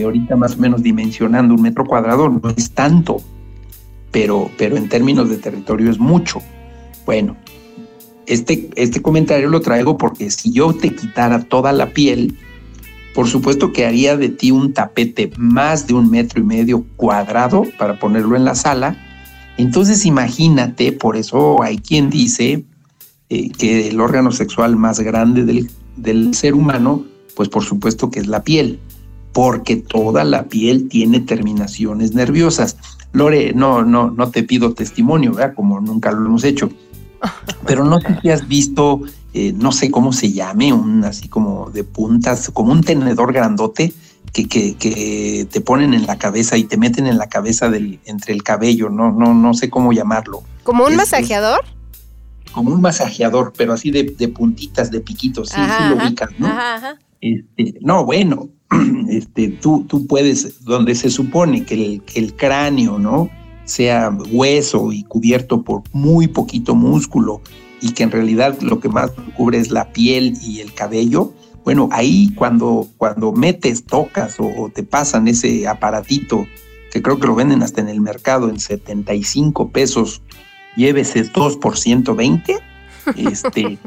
[0.03, 3.17] ahorita más o menos dimensionando un metro cuadrado no es tanto,
[4.11, 6.43] pero, pero en términos de territorio es mucho.
[7.07, 7.37] Bueno,
[8.27, 12.37] este, este comentario lo traigo porque si yo te quitara toda la piel,
[13.15, 17.63] por supuesto que haría de ti un tapete más de un metro y medio cuadrado
[17.79, 18.95] para ponerlo en la sala.
[19.57, 22.63] Entonces imagínate, por eso hay quien dice
[23.33, 28.27] eh, que el órgano sexual más grande del, ser humano, pues por supuesto que es
[28.27, 28.81] la piel,
[29.31, 32.75] porque toda la piel tiene terminaciones nerviosas.
[33.13, 35.55] Lore, no, no, no te pido testimonio, ¿verdad?
[35.55, 36.71] Como nunca lo hemos hecho.
[37.65, 38.99] Pero no sé si has visto,
[39.33, 43.93] eh, no sé cómo se llame, un así como de puntas, como un tenedor grandote
[44.33, 48.01] que, que, que, te ponen en la cabeza y te meten en la cabeza del,
[48.03, 50.43] entre el cabello, no, no, no sé cómo llamarlo.
[50.63, 51.61] ¿Como un masajeador?
[52.51, 56.49] Como un masajeador, pero así de, puntitas, de piquitos, sí, sí lo ubicas, ¿no?
[57.21, 58.49] Este, no, bueno,
[59.09, 63.29] este, tú, tú puedes, donde se supone que el, el cráneo, ¿no?
[63.65, 67.41] Sea hueso y cubierto por muy poquito músculo
[67.81, 71.33] y que en realidad lo que más cubre es la piel y el cabello,
[71.63, 76.47] bueno, ahí cuando, cuando metes, tocas o, te pasan ese aparatito,
[76.91, 80.21] que creo que lo venden hasta en el mercado en 75 pesos
[80.75, 82.57] llévese 2 por 120.
[83.15, 83.77] Este,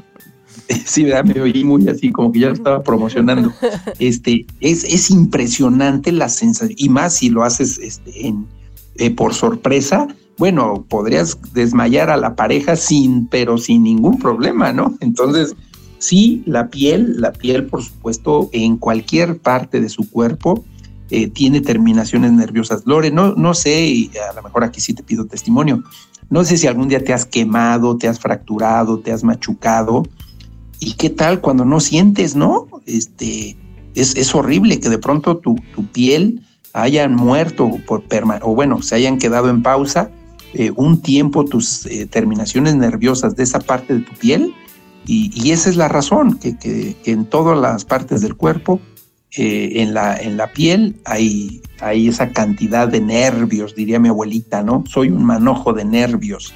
[0.85, 3.53] sí, me oí muy así, como que ya lo estaba promocionando.
[3.99, 8.47] Este, es, es impresionante la sensación, y más si lo haces este, en,
[8.97, 10.09] eh, por sorpresa,
[10.39, 14.97] bueno, podrías desmayar a la pareja sin, pero sin ningún problema, ¿no?
[15.01, 15.55] Entonces,
[15.99, 20.64] sí, la piel, la piel, por supuesto, en cualquier parte de su cuerpo,
[21.11, 22.82] eh, tiene terminaciones nerviosas.
[22.87, 25.85] Lore, no, no sé, y a lo mejor aquí sí te pido testimonio.
[26.31, 30.05] No sé si algún día te has quemado, te has fracturado, te has machucado.
[30.81, 32.66] ¿Y qué tal cuando no sientes, no?
[32.87, 33.57] Este,
[33.95, 35.57] es, horrible que de pronto tu,
[35.93, 38.05] piel haya muerto por
[38.43, 40.11] o bueno, se hayan quedado en pausa
[40.55, 44.55] eh, un tiempo tus eh, terminaciones nerviosas de esa parte de tu piel.
[45.07, 48.81] Y, esa es la razón, que, que en todas las partes del cuerpo
[49.37, 54.62] eh, en, la, en la piel hay, hay esa cantidad de nervios, diría mi abuelita,
[54.62, 54.85] ¿no?
[54.89, 56.55] Soy un manojo de nervios.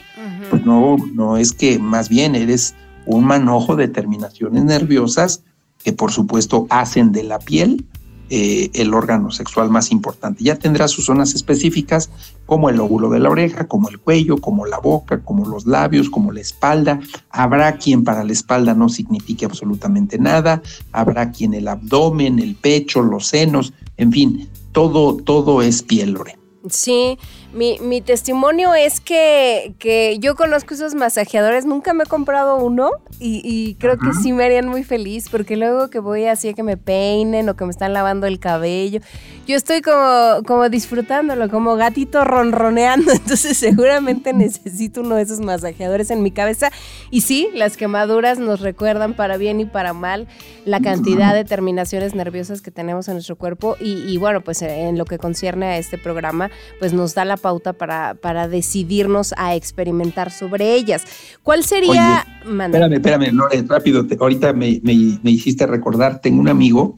[0.50, 5.42] Pues no, no es que más bien eres un manojo de terminaciones nerviosas
[5.82, 7.84] que por supuesto hacen de la piel
[8.30, 10.44] eh, el órgano sexual más importante.
[10.44, 12.10] Ya tendrá sus zonas específicas
[12.44, 16.10] como el lóbulo de la oreja, como el cuello, como la boca, como los labios,
[16.10, 17.00] como la espalda.
[17.30, 20.60] Habrá quien para la espalda no signifique absolutamente nada,
[20.92, 26.38] habrá quien el abdomen, el pecho, los senos, en fin, todo, todo es piel, Lore.
[26.68, 27.18] Sí,
[27.52, 32.90] Mi, mi testimonio es que, que, yo conozco esos masajeadores, nunca me he comprado uno
[33.18, 36.52] y, y creo que sí me harían muy feliz porque luego que voy así a
[36.52, 39.00] que me peinen o que me están lavando el cabello,
[39.48, 46.10] yo estoy como, como disfrutándolo, como gatito ronroneando, entonces seguramente necesito uno de esos masajeadores
[46.10, 46.70] en mi cabeza.
[47.10, 50.28] Y sí, las quemaduras nos recuerdan para bien y para mal
[50.66, 53.78] la cantidad de terminaciones nerviosas que tenemos en nuestro cuerpo.
[53.80, 57.37] Y, y bueno, pues en lo que concierne a este programa, pues nos da la
[57.38, 61.04] pauta para, para decidirnos a experimentar sobre ellas.
[61.42, 62.26] ¿Cuál sería...
[62.42, 66.96] espérame, espérame, Lore, rápido, ahorita me, me, hiciste recordar, tengo un amigo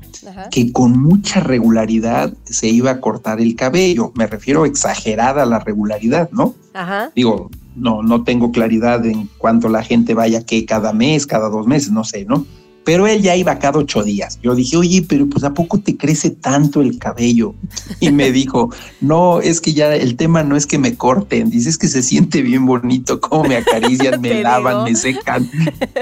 [0.51, 6.31] que con mucha regularidad se iba a cortar el cabello, me refiero exagerada la regularidad,
[6.33, 6.55] ¿no?
[6.75, 7.11] Ajá.
[7.15, 11.67] Digo, no, no tengo claridad en cuánto la gente vaya que cada mes, cada dos
[11.67, 12.47] meses, no sé, ¿no?
[12.91, 14.41] Pero él ya iba cada ocho días.
[14.43, 17.55] Yo dije, oye, pero pues ¿a poco te crece tanto el cabello?
[18.01, 18.71] Y me dijo,
[19.01, 22.43] no, es que ya el tema no es que me corten, dices que se siente
[22.43, 25.49] bien bonito, cómo me acarician, me lavan, me secan.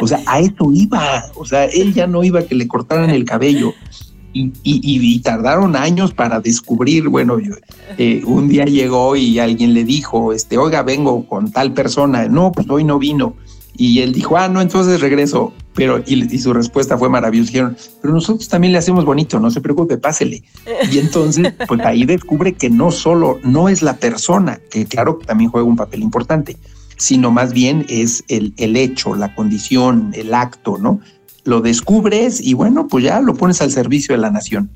[0.00, 1.24] O sea, a eso iba.
[1.34, 3.74] O sea, él ya no iba a que le cortaran el cabello.
[4.32, 7.54] Y, y, tardaron años para descubrir, bueno, yo,
[7.98, 12.50] eh, un día llegó y alguien le dijo, este, oiga, vengo con tal persona, no,
[12.50, 13.34] pues hoy no vino.
[13.80, 15.54] Y él dijo, ah, no, entonces regreso.
[15.74, 17.46] Pero, y, su respuesta fue maravillosa.
[17.52, 20.42] Dijeron, pero nosotros también le hacemos bonito, no se preocupe, pásele.
[20.90, 25.52] Y entonces, pues ahí descubre que no solo, no es la persona, que claro también
[25.52, 26.56] juega un papel importante,
[26.96, 31.00] sino más bien es el, el hecho, la condición, el acto, ¿no?
[31.44, 34.70] Lo descubres y bueno, pues ya lo pones al servicio de la nación.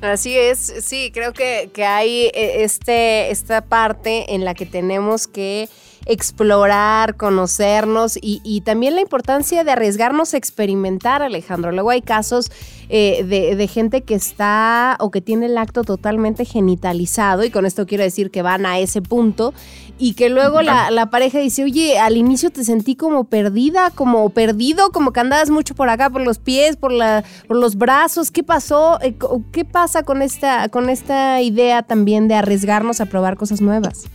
[0.00, 5.26] Así es, sí, creo que, que hay eh, este, esta parte en la que tenemos
[5.26, 5.68] que
[6.06, 11.72] explorar, conocernos y, también la importancia de arriesgarnos a experimentar, Alejandro.
[11.72, 12.50] Luego hay casos
[12.88, 17.86] eh, de, gente que está o que tiene el acto totalmente genitalizado y con esto
[17.86, 19.52] quiero decir que van a ese punto
[20.00, 24.92] y que luego la, pareja dice, oye, al inicio te sentí como perdida, como perdido,
[24.92, 28.30] como que andabas mucho por acá, por los pies, por, la, por los brazos.
[28.30, 28.98] ¿Qué pasó?
[29.02, 29.14] Eh,
[29.52, 34.06] ¿Qué pasa con esta, con esta idea también de arriesgarnos a probar cosas nuevas?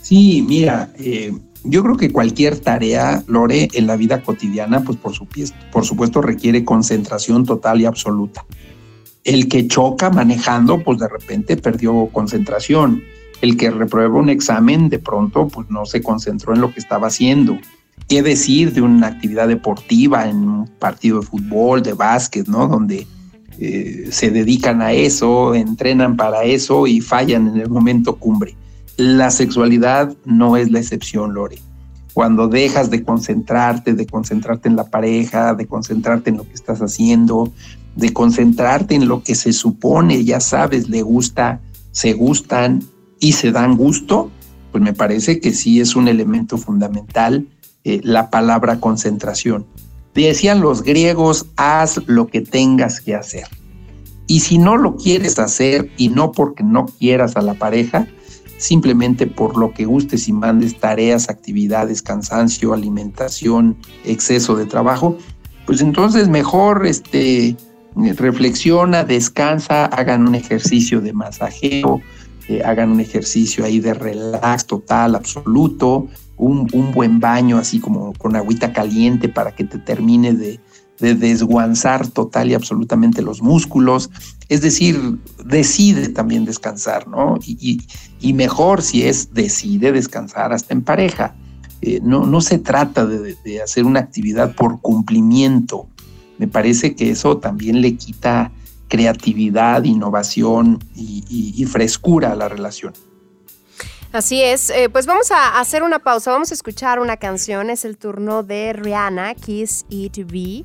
[0.00, 5.14] Sí, mira, eh, yo creo que cualquier tarea, Lore, en la vida cotidiana, pues por
[5.14, 8.44] supuesto, por supuesto requiere concentración total y absoluta.
[9.22, 13.04] El que choca manejando, pues de repente perdió concentración.
[13.42, 17.08] El que reprueba un examen, de pronto, pues no se concentró en lo que estaba
[17.08, 17.58] haciendo.
[18.08, 22.68] ¿Qué decir de una actividad deportiva, en un partido de fútbol, de básquet, ¿no?
[22.68, 23.06] Donde
[23.58, 28.54] eh, se dedican a eso, entrenan para eso y fallan en el momento cumbre.
[28.96, 31.58] La sexualidad no es la excepción, Lore.
[32.12, 36.80] Cuando dejas de concentrarte, de concentrarte en la pareja, de concentrarte en lo que estás
[36.80, 37.52] haciendo,
[37.96, 42.84] de concentrarte en lo que se supone, ya sabes, le gusta, se gustan
[43.22, 44.32] y se dan gusto,
[44.72, 47.46] pues me parece que sí es un elemento fundamental
[47.84, 49.64] eh, la palabra concentración.
[50.12, 53.44] Decían los griegos, haz lo que tengas que hacer.
[54.26, 58.08] Y si no lo quieres hacer y no porque no quieras a la pareja,
[58.58, 65.16] simplemente por lo que gustes y mandes tareas, actividades, cansancio, alimentación, exceso de trabajo,
[65.64, 67.56] pues entonces mejor este,
[67.94, 72.00] reflexiona, descansa, hagan un ejercicio de masajeo,
[72.60, 78.36] hagan un ejercicio ahí de relax total, absoluto, un, un buen baño así como con
[78.36, 80.60] agüita caliente para que te termine de,
[81.02, 84.08] de desguanzar total y absolutamente los músculos.
[84.48, 87.38] Es decir, decide también descansar, ¿no?
[87.44, 91.34] Y, mejor si es decide descansar hasta en pareja.
[91.80, 95.88] Eh, no, no se trata de, hacer una actividad por cumplimiento.
[96.38, 98.52] Me parece que eso también le quita
[98.88, 102.92] creatividad, innovación y, frescura a la relación.
[104.12, 107.86] Así es, eh, pues vamos a hacer una pausa, vamos a escuchar una canción, es
[107.86, 110.64] el turno de Rihanna, Kiss It Be.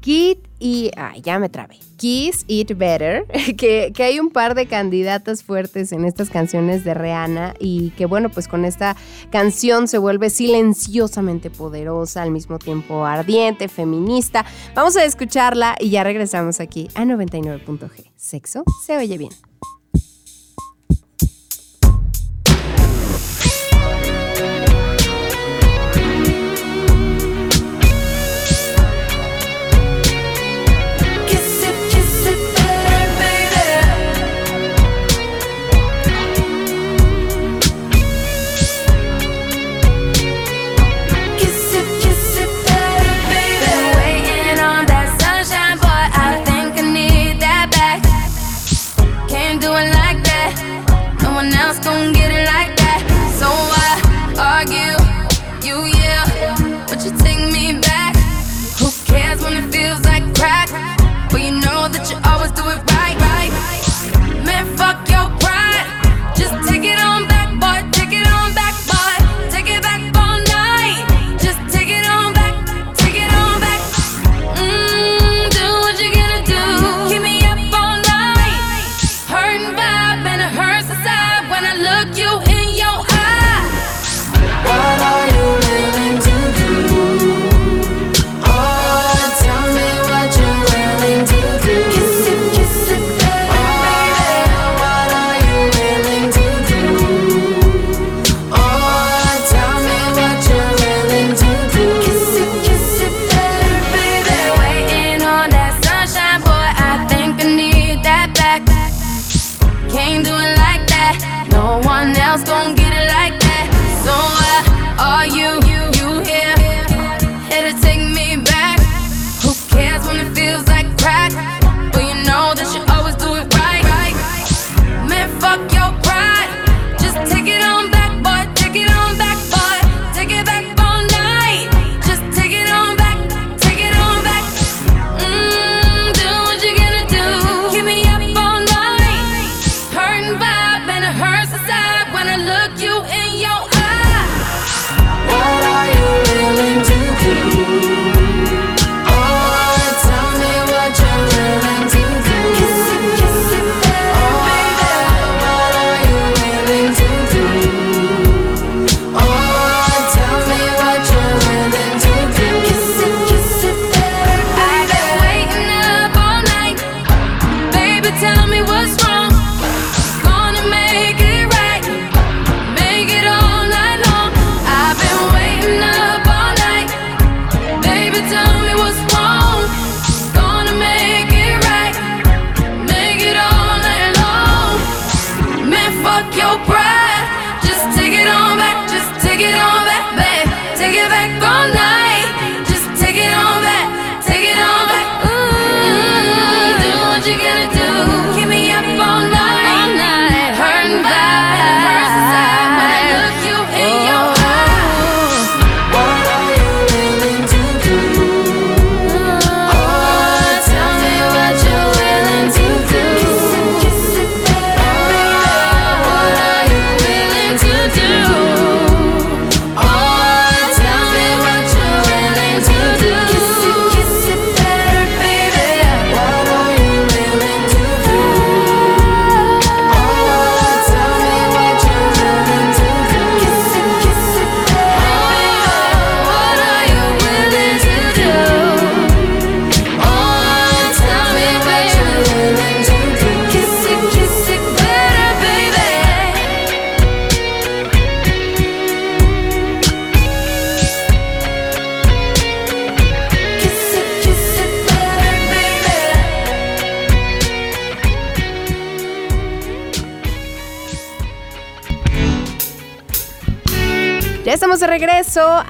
[0.00, 0.90] Kit y.
[0.96, 1.78] Ay, ya me trabé.
[1.96, 3.26] Kiss It Better,
[3.58, 8.06] que, que, hay un par de candidatas fuertes en estas canciones de Rihanna y que,
[8.06, 8.96] bueno, pues con esta
[9.30, 14.44] canción se vuelve silenciosamente poderosa, al mismo tiempo ardiente, feminista.
[14.74, 18.10] Vamos a escucharla y ya regresamos aquí a 99.g.
[18.16, 19.32] Sexo se oye bien.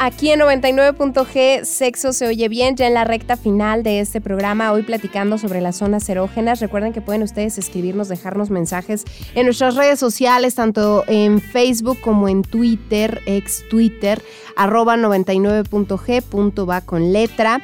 [0.01, 1.65] Aquí en 99.g.
[1.65, 4.73] Sexo se oye bien, ya en la recta final de este programa.
[4.73, 6.61] Hoy platicando sobre las zonas erógenas.
[6.61, 12.29] Recuerden que pueden ustedes escribirnos, dejarnos mensajes en nuestras redes sociales, tanto en Facebook como
[12.29, 14.23] en Twitter, ex Twitter,
[14.57, 16.23] arroba 99.g.
[16.23, 17.61] punto va con letra.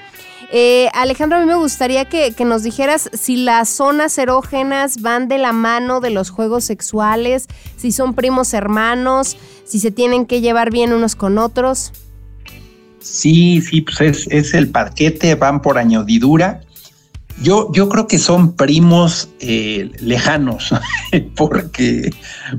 [0.53, 5.27] Eh, Alejandro, a mí me gustaría que, que nos dijeras si las zonas erógenas van
[5.27, 10.43] de la mano de los juegos sexuales, si son primos hermanos, si se tienen que
[10.43, 11.93] llevar bien unos con otros.
[13.07, 16.61] Sí, sí, pues es, el paquete, van por añadidura.
[17.41, 20.75] Yo, yo creo que son primos eh, lejanos,
[21.37, 22.11] porque,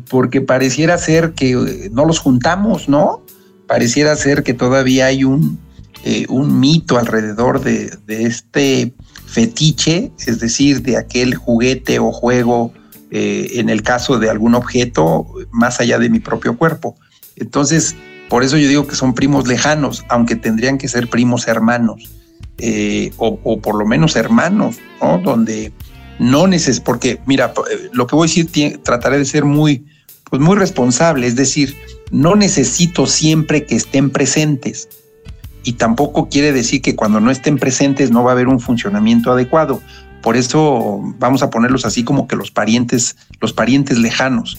[0.10, 3.24] porque pareciera ser que eh, no los juntamos, ¿no?
[3.68, 5.60] Pareciera ser que todavía hay un,
[6.06, 8.94] eh, un mito alrededor de, de, este
[9.26, 12.74] fetiche, es decir, de aquel juguete o juego,
[13.10, 16.98] en el caso de algún objeto, más allá de mi propio cuerpo.
[17.38, 17.96] Entonces,
[18.30, 22.10] por eso yo digo que son primos lejanos, aunque tendrían que ser primos hermanos,
[22.58, 25.20] eh, o, por lo menos hermanos, ¿no?
[25.20, 25.72] Donde
[26.20, 27.54] no neces porque, mira,
[27.94, 29.86] lo que voy a decir, trataré de ser muy,
[30.30, 31.76] pues muy responsable, es decir,
[32.12, 34.90] no necesito siempre que estén presentes
[35.64, 39.32] y tampoco quiere decir que cuando no estén presentes no va a haber un funcionamiento
[39.32, 39.82] adecuado.
[40.22, 44.58] Por eso vamos a ponerlos así como que los parientes, los parientes lejanos.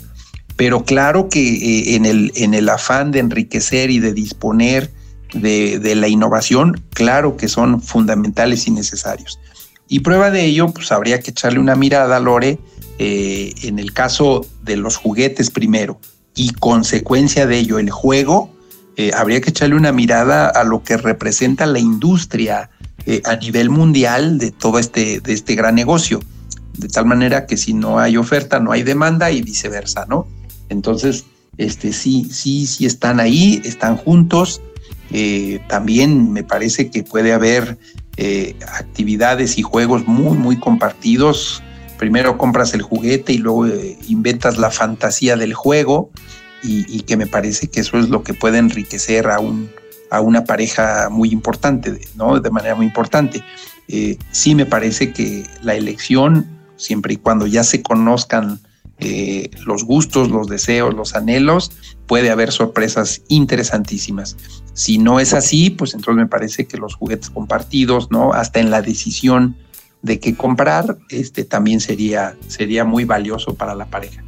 [0.59, 4.91] Pero claro que eh, en, el, en el afán de enriquecer y de disponer
[5.33, 9.39] de, de, la innovación, claro que son fundamentales y necesarios.
[9.87, 12.59] Y prueba de ello, pues habría que echarle una mirada Lore
[12.99, 16.01] eh, en el caso de los juguetes primero
[16.35, 18.51] y consecuencia de ello el juego,
[18.97, 22.71] eh, habría que echarle una mirada a lo que representa la industria
[23.25, 26.21] a nivel mundial de todo este, de este gran negocio.
[26.75, 30.27] De tal manera que si no hay oferta, no hay demanda y viceversa, ¿no?
[30.69, 31.25] Entonces,
[31.59, 34.63] este, sí, sí, sí están ahí, están juntos.
[35.11, 37.79] Eh, también me parece que puede haber
[38.17, 41.63] eh, actividades y juegos muy, muy compartidos.
[41.99, 46.11] Primero compras el juguete y luego eh, inventas la fantasía del juego
[46.63, 49.71] y, y, que me parece que eso es lo que puede enriquecer a, un,
[50.11, 52.39] a una pareja muy importante, ¿no?
[52.41, 53.43] De manera muy importante.
[54.33, 56.47] sí me parece que la elección,
[56.77, 58.61] siempre y cuando ya se conozcan
[59.65, 61.73] los gustos, los deseos, los anhelos,
[62.07, 64.37] puede haber sorpresas interesantísimas.
[64.73, 68.33] Si no es así, pues entonces me parece que los juguetes compartidos, ¿no?
[68.33, 69.57] Hasta en la decisión
[70.03, 74.25] de qué comprar, este también sería, sería muy valioso para la pareja.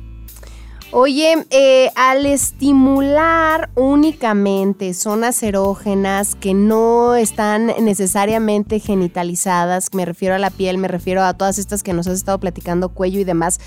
[0.92, 10.38] Oye, eh, al estimular únicamente zonas erógenas que no están necesariamente genitalizadas, me refiero a
[10.38, 13.60] la piel, me refiero a todas estas que nos has estado platicando, cuello y demás,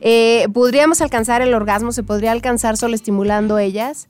[0.00, 1.92] eh, ¿podríamos alcanzar el orgasmo?
[1.92, 4.08] ¿Se podría alcanzar solo estimulando ellas?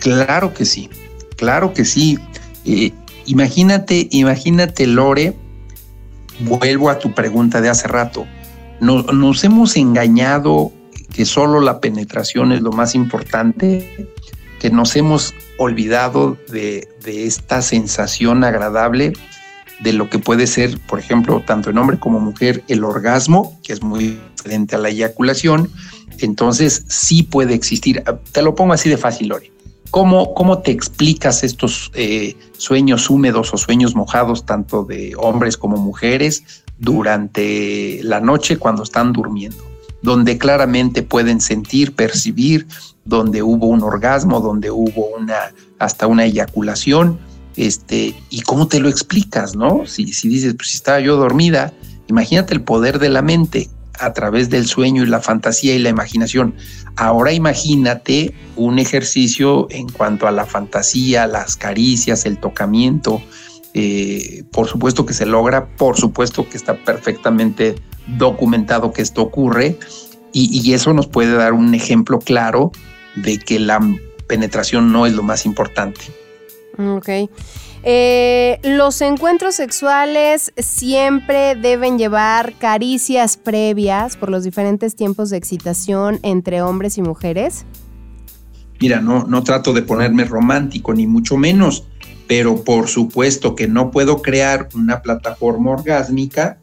[0.00, 0.90] Claro que sí,
[1.36, 2.18] claro que sí.
[2.64, 2.92] Eh,
[3.26, 5.34] imagínate, imagínate, Lore,
[6.40, 8.26] vuelvo a tu pregunta de hace rato.
[8.80, 10.72] nos hemos engañado
[11.12, 14.08] que solo la penetración es lo más importante,
[14.60, 19.14] que nos hemos olvidado de, esta sensación agradable
[19.80, 23.72] de lo que puede ser, por ejemplo, tanto en hombre como mujer, el orgasmo, que
[23.72, 25.70] es muy diferente a la eyaculación.
[26.18, 28.02] Entonces, sí puede existir.
[28.32, 29.52] Te lo pongo así de fácil, Lori.
[29.90, 35.78] ¿Cómo, cómo te explicas estos eh, sueños húmedos o sueños mojados, tanto de hombres como
[35.78, 39.68] mujeres, durante la noche cuando están durmiendo?
[40.00, 42.66] donde claramente pueden sentir, percibir,
[43.04, 47.18] donde hubo un orgasmo, donde hubo una hasta una eyaculación,
[47.56, 49.86] este, y cómo te lo explicas, ¿no?
[49.86, 51.72] Si, si dices, pues si estaba yo dormida,
[52.06, 53.68] imagínate el poder de la mente
[53.98, 56.54] a través del sueño y la fantasía y la imaginación.
[56.96, 63.22] Ahora imagínate un ejercicio en cuanto a la fantasía, las caricias, el tocamiento.
[63.74, 67.76] Eh, por supuesto que se logra, por supuesto que está perfectamente
[68.16, 69.78] documentado que esto ocurre
[70.32, 72.70] y, eso nos puede dar un ejemplo claro
[73.16, 73.80] de que la
[74.26, 76.00] penetración no es lo más importante.
[76.78, 77.08] Ok.
[77.90, 86.20] Eh, los encuentros sexuales siempre deben llevar caricias previas por los diferentes tiempos de excitación
[86.22, 87.64] entre hombres y mujeres.
[88.78, 91.86] Mira, no, no trato de ponerme romántico, ni mucho menos,
[92.26, 96.58] pero por supuesto que no puedo crear una plataforma orgásmica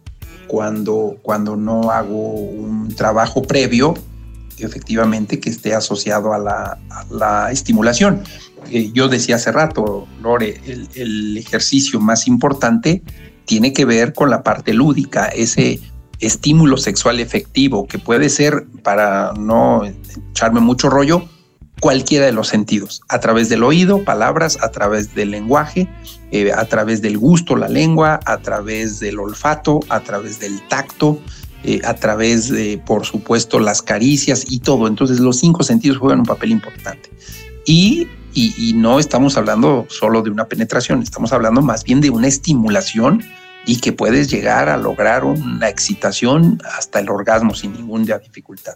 [0.45, 3.95] cuando, cuando no hago un trabajo previo,
[4.59, 6.77] efectivamente, que esté asociado a
[7.09, 8.23] la, estimulación.
[8.93, 10.59] Yo decía hace rato, Lore,
[10.95, 13.03] el, ejercicio más importante
[13.45, 15.79] tiene que ver con la parte lúdica, ese
[16.19, 19.83] estímulo sexual efectivo, que puede ser, para no
[20.31, 21.27] echarme mucho rollo,
[21.79, 25.87] cualquiera de los sentidos, a través del oído, palabras, a través del lenguaje,
[26.31, 31.19] eh, a través del gusto, la lengua, a través del olfato, a través del tacto,
[31.63, 34.87] eh, a través de, por supuesto, las caricias y todo.
[34.87, 37.09] Entonces los cinco sentidos juegan un papel importante.
[37.65, 42.27] Y, y, no estamos hablando solo de una penetración, estamos hablando más bien de una
[42.27, 43.23] estimulación
[43.65, 48.75] y que puedes llegar a lograr una excitación hasta el orgasmo sin ninguna dificultad.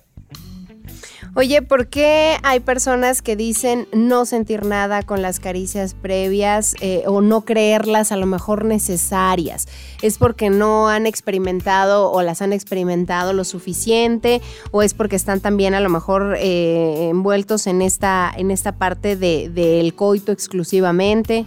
[1.35, 7.03] Oye, ¿por qué hay personas que dicen no sentir nada con las caricias previas eh,
[7.05, 9.67] o no creerlas a lo mejor necesarias?
[10.01, 14.41] ¿Es porque no han experimentado o las han experimentado lo suficiente?
[14.71, 19.15] ¿O es porque están también a lo mejor eh, envueltos en esta, en esta parte
[19.15, 21.45] del coito exclusivamente?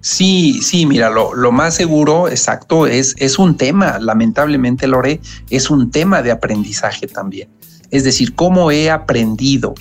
[0.00, 5.68] Sí, sí, mira, lo, lo, más seguro, exacto, es, es un tema, lamentablemente, Lore, es
[5.68, 7.48] un tema de aprendizaje también.
[7.90, 9.74] Es decir, cómo he aprendido.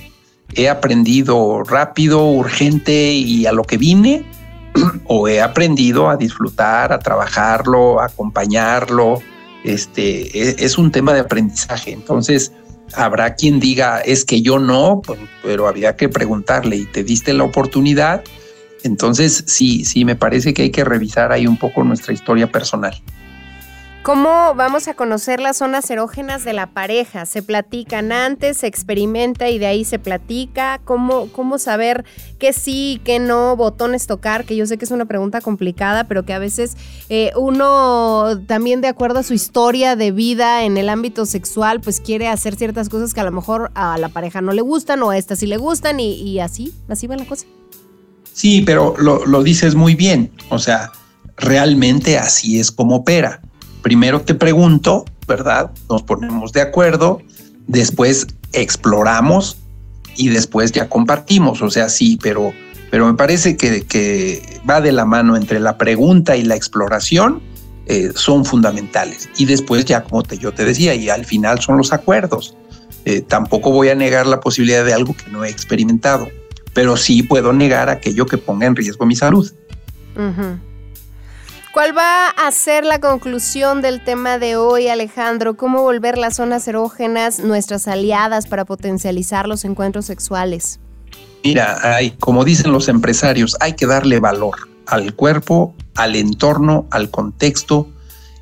[0.54, 4.26] He aprendido rápido, urgente y a lo que vine,
[5.08, 9.20] o he aprendido a disfrutar, a trabajarlo, a acompañarlo.
[9.64, 11.92] Este e, es, un tema de aprendizaje.
[11.92, 12.52] Entonces,
[12.94, 17.34] habrá quien diga, es que yo no, pues, pero había que preguntarle y te diste
[17.34, 18.24] la oportunidad.
[18.84, 23.02] Entonces, sí, sí, me parece que hay que revisar ahí un poco nuestra historia personal.
[24.06, 27.26] ¿Cómo vamos a conocer las zonas erógenas de la pareja?
[27.26, 30.80] ¿Se platican antes, se experimenta y de ahí se platica?
[30.86, 32.06] ¿Cómo, cómo saber
[32.38, 34.46] qué sí, qué no, botones tocar?
[34.46, 36.78] Que yo sé que es una pregunta complicada, pero que a veces
[37.10, 42.00] eh, uno también de acuerdo a su historia de vida en el ámbito sexual, pues
[42.00, 45.10] quiere hacer ciertas cosas que a lo mejor a la pareja no le gustan o
[45.10, 47.48] a esta sí le gustan y, así, así va la cosa.
[48.34, 50.30] Sí, pero lo, lo dices muy bien.
[50.50, 50.92] O sea,
[51.38, 53.42] realmente así es como opera
[53.86, 55.70] primero te pregunto, ¿verdad?
[55.92, 57.22] Nos ponemos de acuerdo,
[57.68, 59.58] después exploramos
[60.16, 61.62] y después ya compartimos.
[61.62, 62.52] O sea, sí, pero,
[62.90, 67.44] pero me parece que, va de la mano entre la pregunta y la exploración.
[67.86, 69.30] Eh, son fundamentales.
[69.38, 72.58] Y después ya, como te, yo te decía, y al final son los acuerdos.
[73.06, 76.28] Eh, tampoco voy a negar la posibilidad de algo que no he experimentado,
[76.74, 79.54] pero sí puedo negar aquello que ponga en riesgo mi salud.
[81.76, 85.58] ¿Cuál va a ser la conclusión del tema de hoy, Alejandro?
[85.58, 90.80] ¿Cómo volver las zonas erógenas nuestras aliadas para potencializar los encuentros sexuales?
[91.44, 94.56] Mira, como dicen los empresarios, hay que darle valor
[94.86, 97.90] al cuerpo, al entorno, al contexto,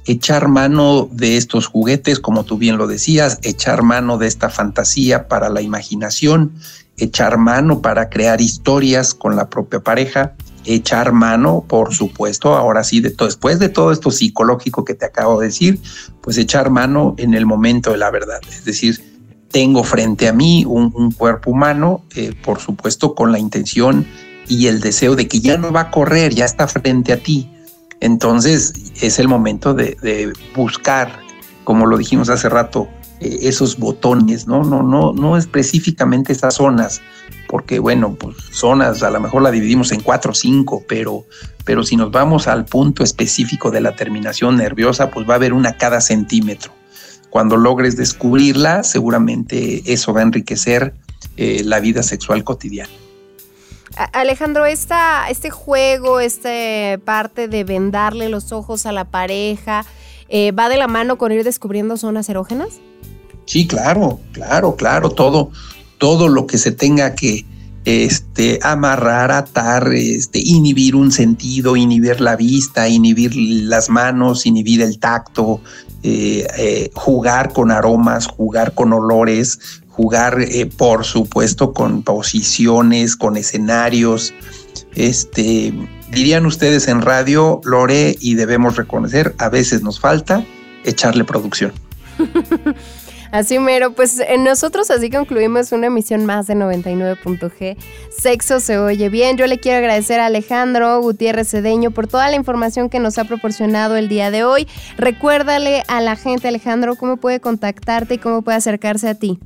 [0.05, 5.27] echar mano de estos juguetes, como tú bien lo decías, echar mano de esta fantasía
[5.27, 6.53] para la imaginación,
[6.97, 10.36] echar mano para crear historias con la propia pareja
[10.66, 15.47] echar mano, por supuesto, ahora sí, después de todo esto psicológico que te acabo de
[15.47, 15.80] decir,
[16.22, 18.39] pues echar mano en el momento de la verdad.
[18.49, 19.14] Es decir,
[19.51, 24.07] tengo frente a mí un, cuerpo humano, eh, por supuesto, con la intención
[24.47, 27.49] y el deseo de que ya no va a correr, ya está frente a ti.
[27.99, 31.20] Entonces es el momento de, buscar,
[31.64, 32.89] como lo dijimos hace rato,
[33.24, 34.63] eh, esos botones, ¿no?
[34.63, 37.01] No, no, no específicamente esas zonas,
[37.47, 41.26] porque bueno, pues zonas a lo mejor la dividimos en cuatro o cinco, pero,
[41.63, 45.53] pero si nos vamos al punto específico de la terminación nerviosa, pues va a haber
[45.53, 46.74] una cada centímetro.
[47.30, 50.93] Cuando logres descubrirla, seguramente eso va a enriquecer
[51.38, 52.91] eh, la vida sexual cotidiana.
[54.11, 56.49] Alejandro, esta, este juego, esta
[57.05, 59.86] parte de vendarle los ojos a la pareja,
[60.30, 62.80] eh, ¿va de la mano con ir descubriendo zonas erógenas?
[63.45, 65.51] Sí, claro, claro, claro, todo,
[65.97, 67.45] todo lo que se tenga que
[67.85, 74.99] este, amarrar, atar, este, inhibir un sentido, inhibir la vista, inhibir las manos, inhibir el
[74.99, 75.59] tacto,
[76.01, 83.35] eh, eh, jugar con aromas, jugar con olores, jugar, eh, por supuesto, con posiciones, con
[83.35, 84.33] escenarios.
[84.95, 85.73] Este,
[86.11, 90.45] dirían ustedes en radio, Lore, y debemos reconocer, a veces nos falta
[90.85, 91.73] echarle producción.
[93.34, 97.77] Así mero, pues eh, nosotros así concluimos una emisión más de 99.g.
[98.15, 99.38] Sexo se oye bien.
[99.38, 103.23] Yo le quiero agradecer a Alejandro Gutiérrez Cedeño por toda la información que nos ha
[103.23, 104.67] proporcionado el día de hoy.
[104.97, 109.39] Recuérdale a la gente, Alejandro, cómo puede contactarte y cómo puede acercarse a ti.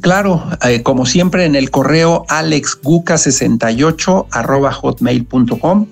[0.00, 5.86] Claro, eh, como siempre en el correo alexguca68 hotmail.com.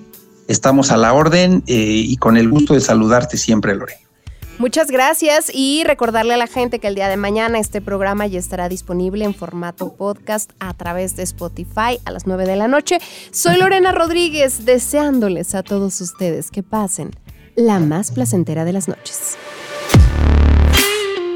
[0.49, 4.10] Estamos a la orden eh, y con el gusto de saludarte siempre, Lore.
[4.57, 8.37] Muchas gracias y recordarle a la gente que el día de mañana este programa ya
[8.37, 12.99] estará disponible en formato podcast a través de Spotify a las 9 de la noche.
[13.31, 17.11] Soy Lorena Rodríguez, deseándoles a todos ustedes que pasen
[17.55, 19.37] la más placentera de las noches.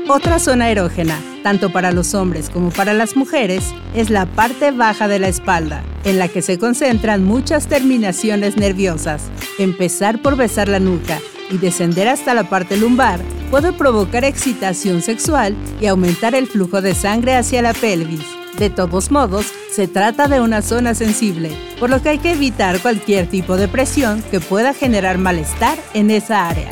[0.08, 5.08] Otra zona erógena, tanto para los hombres como para las mujeres, es la parte baja
[5.08, 9.24] de la espalda, en la que se concentran muchas terminaciones nerviosas.
[9.58, 11.20] Empezar por besar la nuca
[11.50, 13.20] y descender hasta la parte lumbar
[13.52, 18.26] puede provocar excitación sexual y aumentar el flujo de sangre hacia la pelvis.
[18.58, 22.80] De todos modos, se trata de una zona sensible, por lo que hay que evitar
[22.80, 26.70] cualquier tipo de presión que pueda generar malestar en esa área.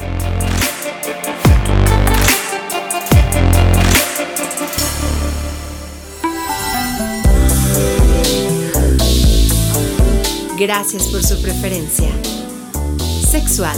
[10.57, 12.09] Gracias por su preferencia.
[13.29, 13.77] Sexual.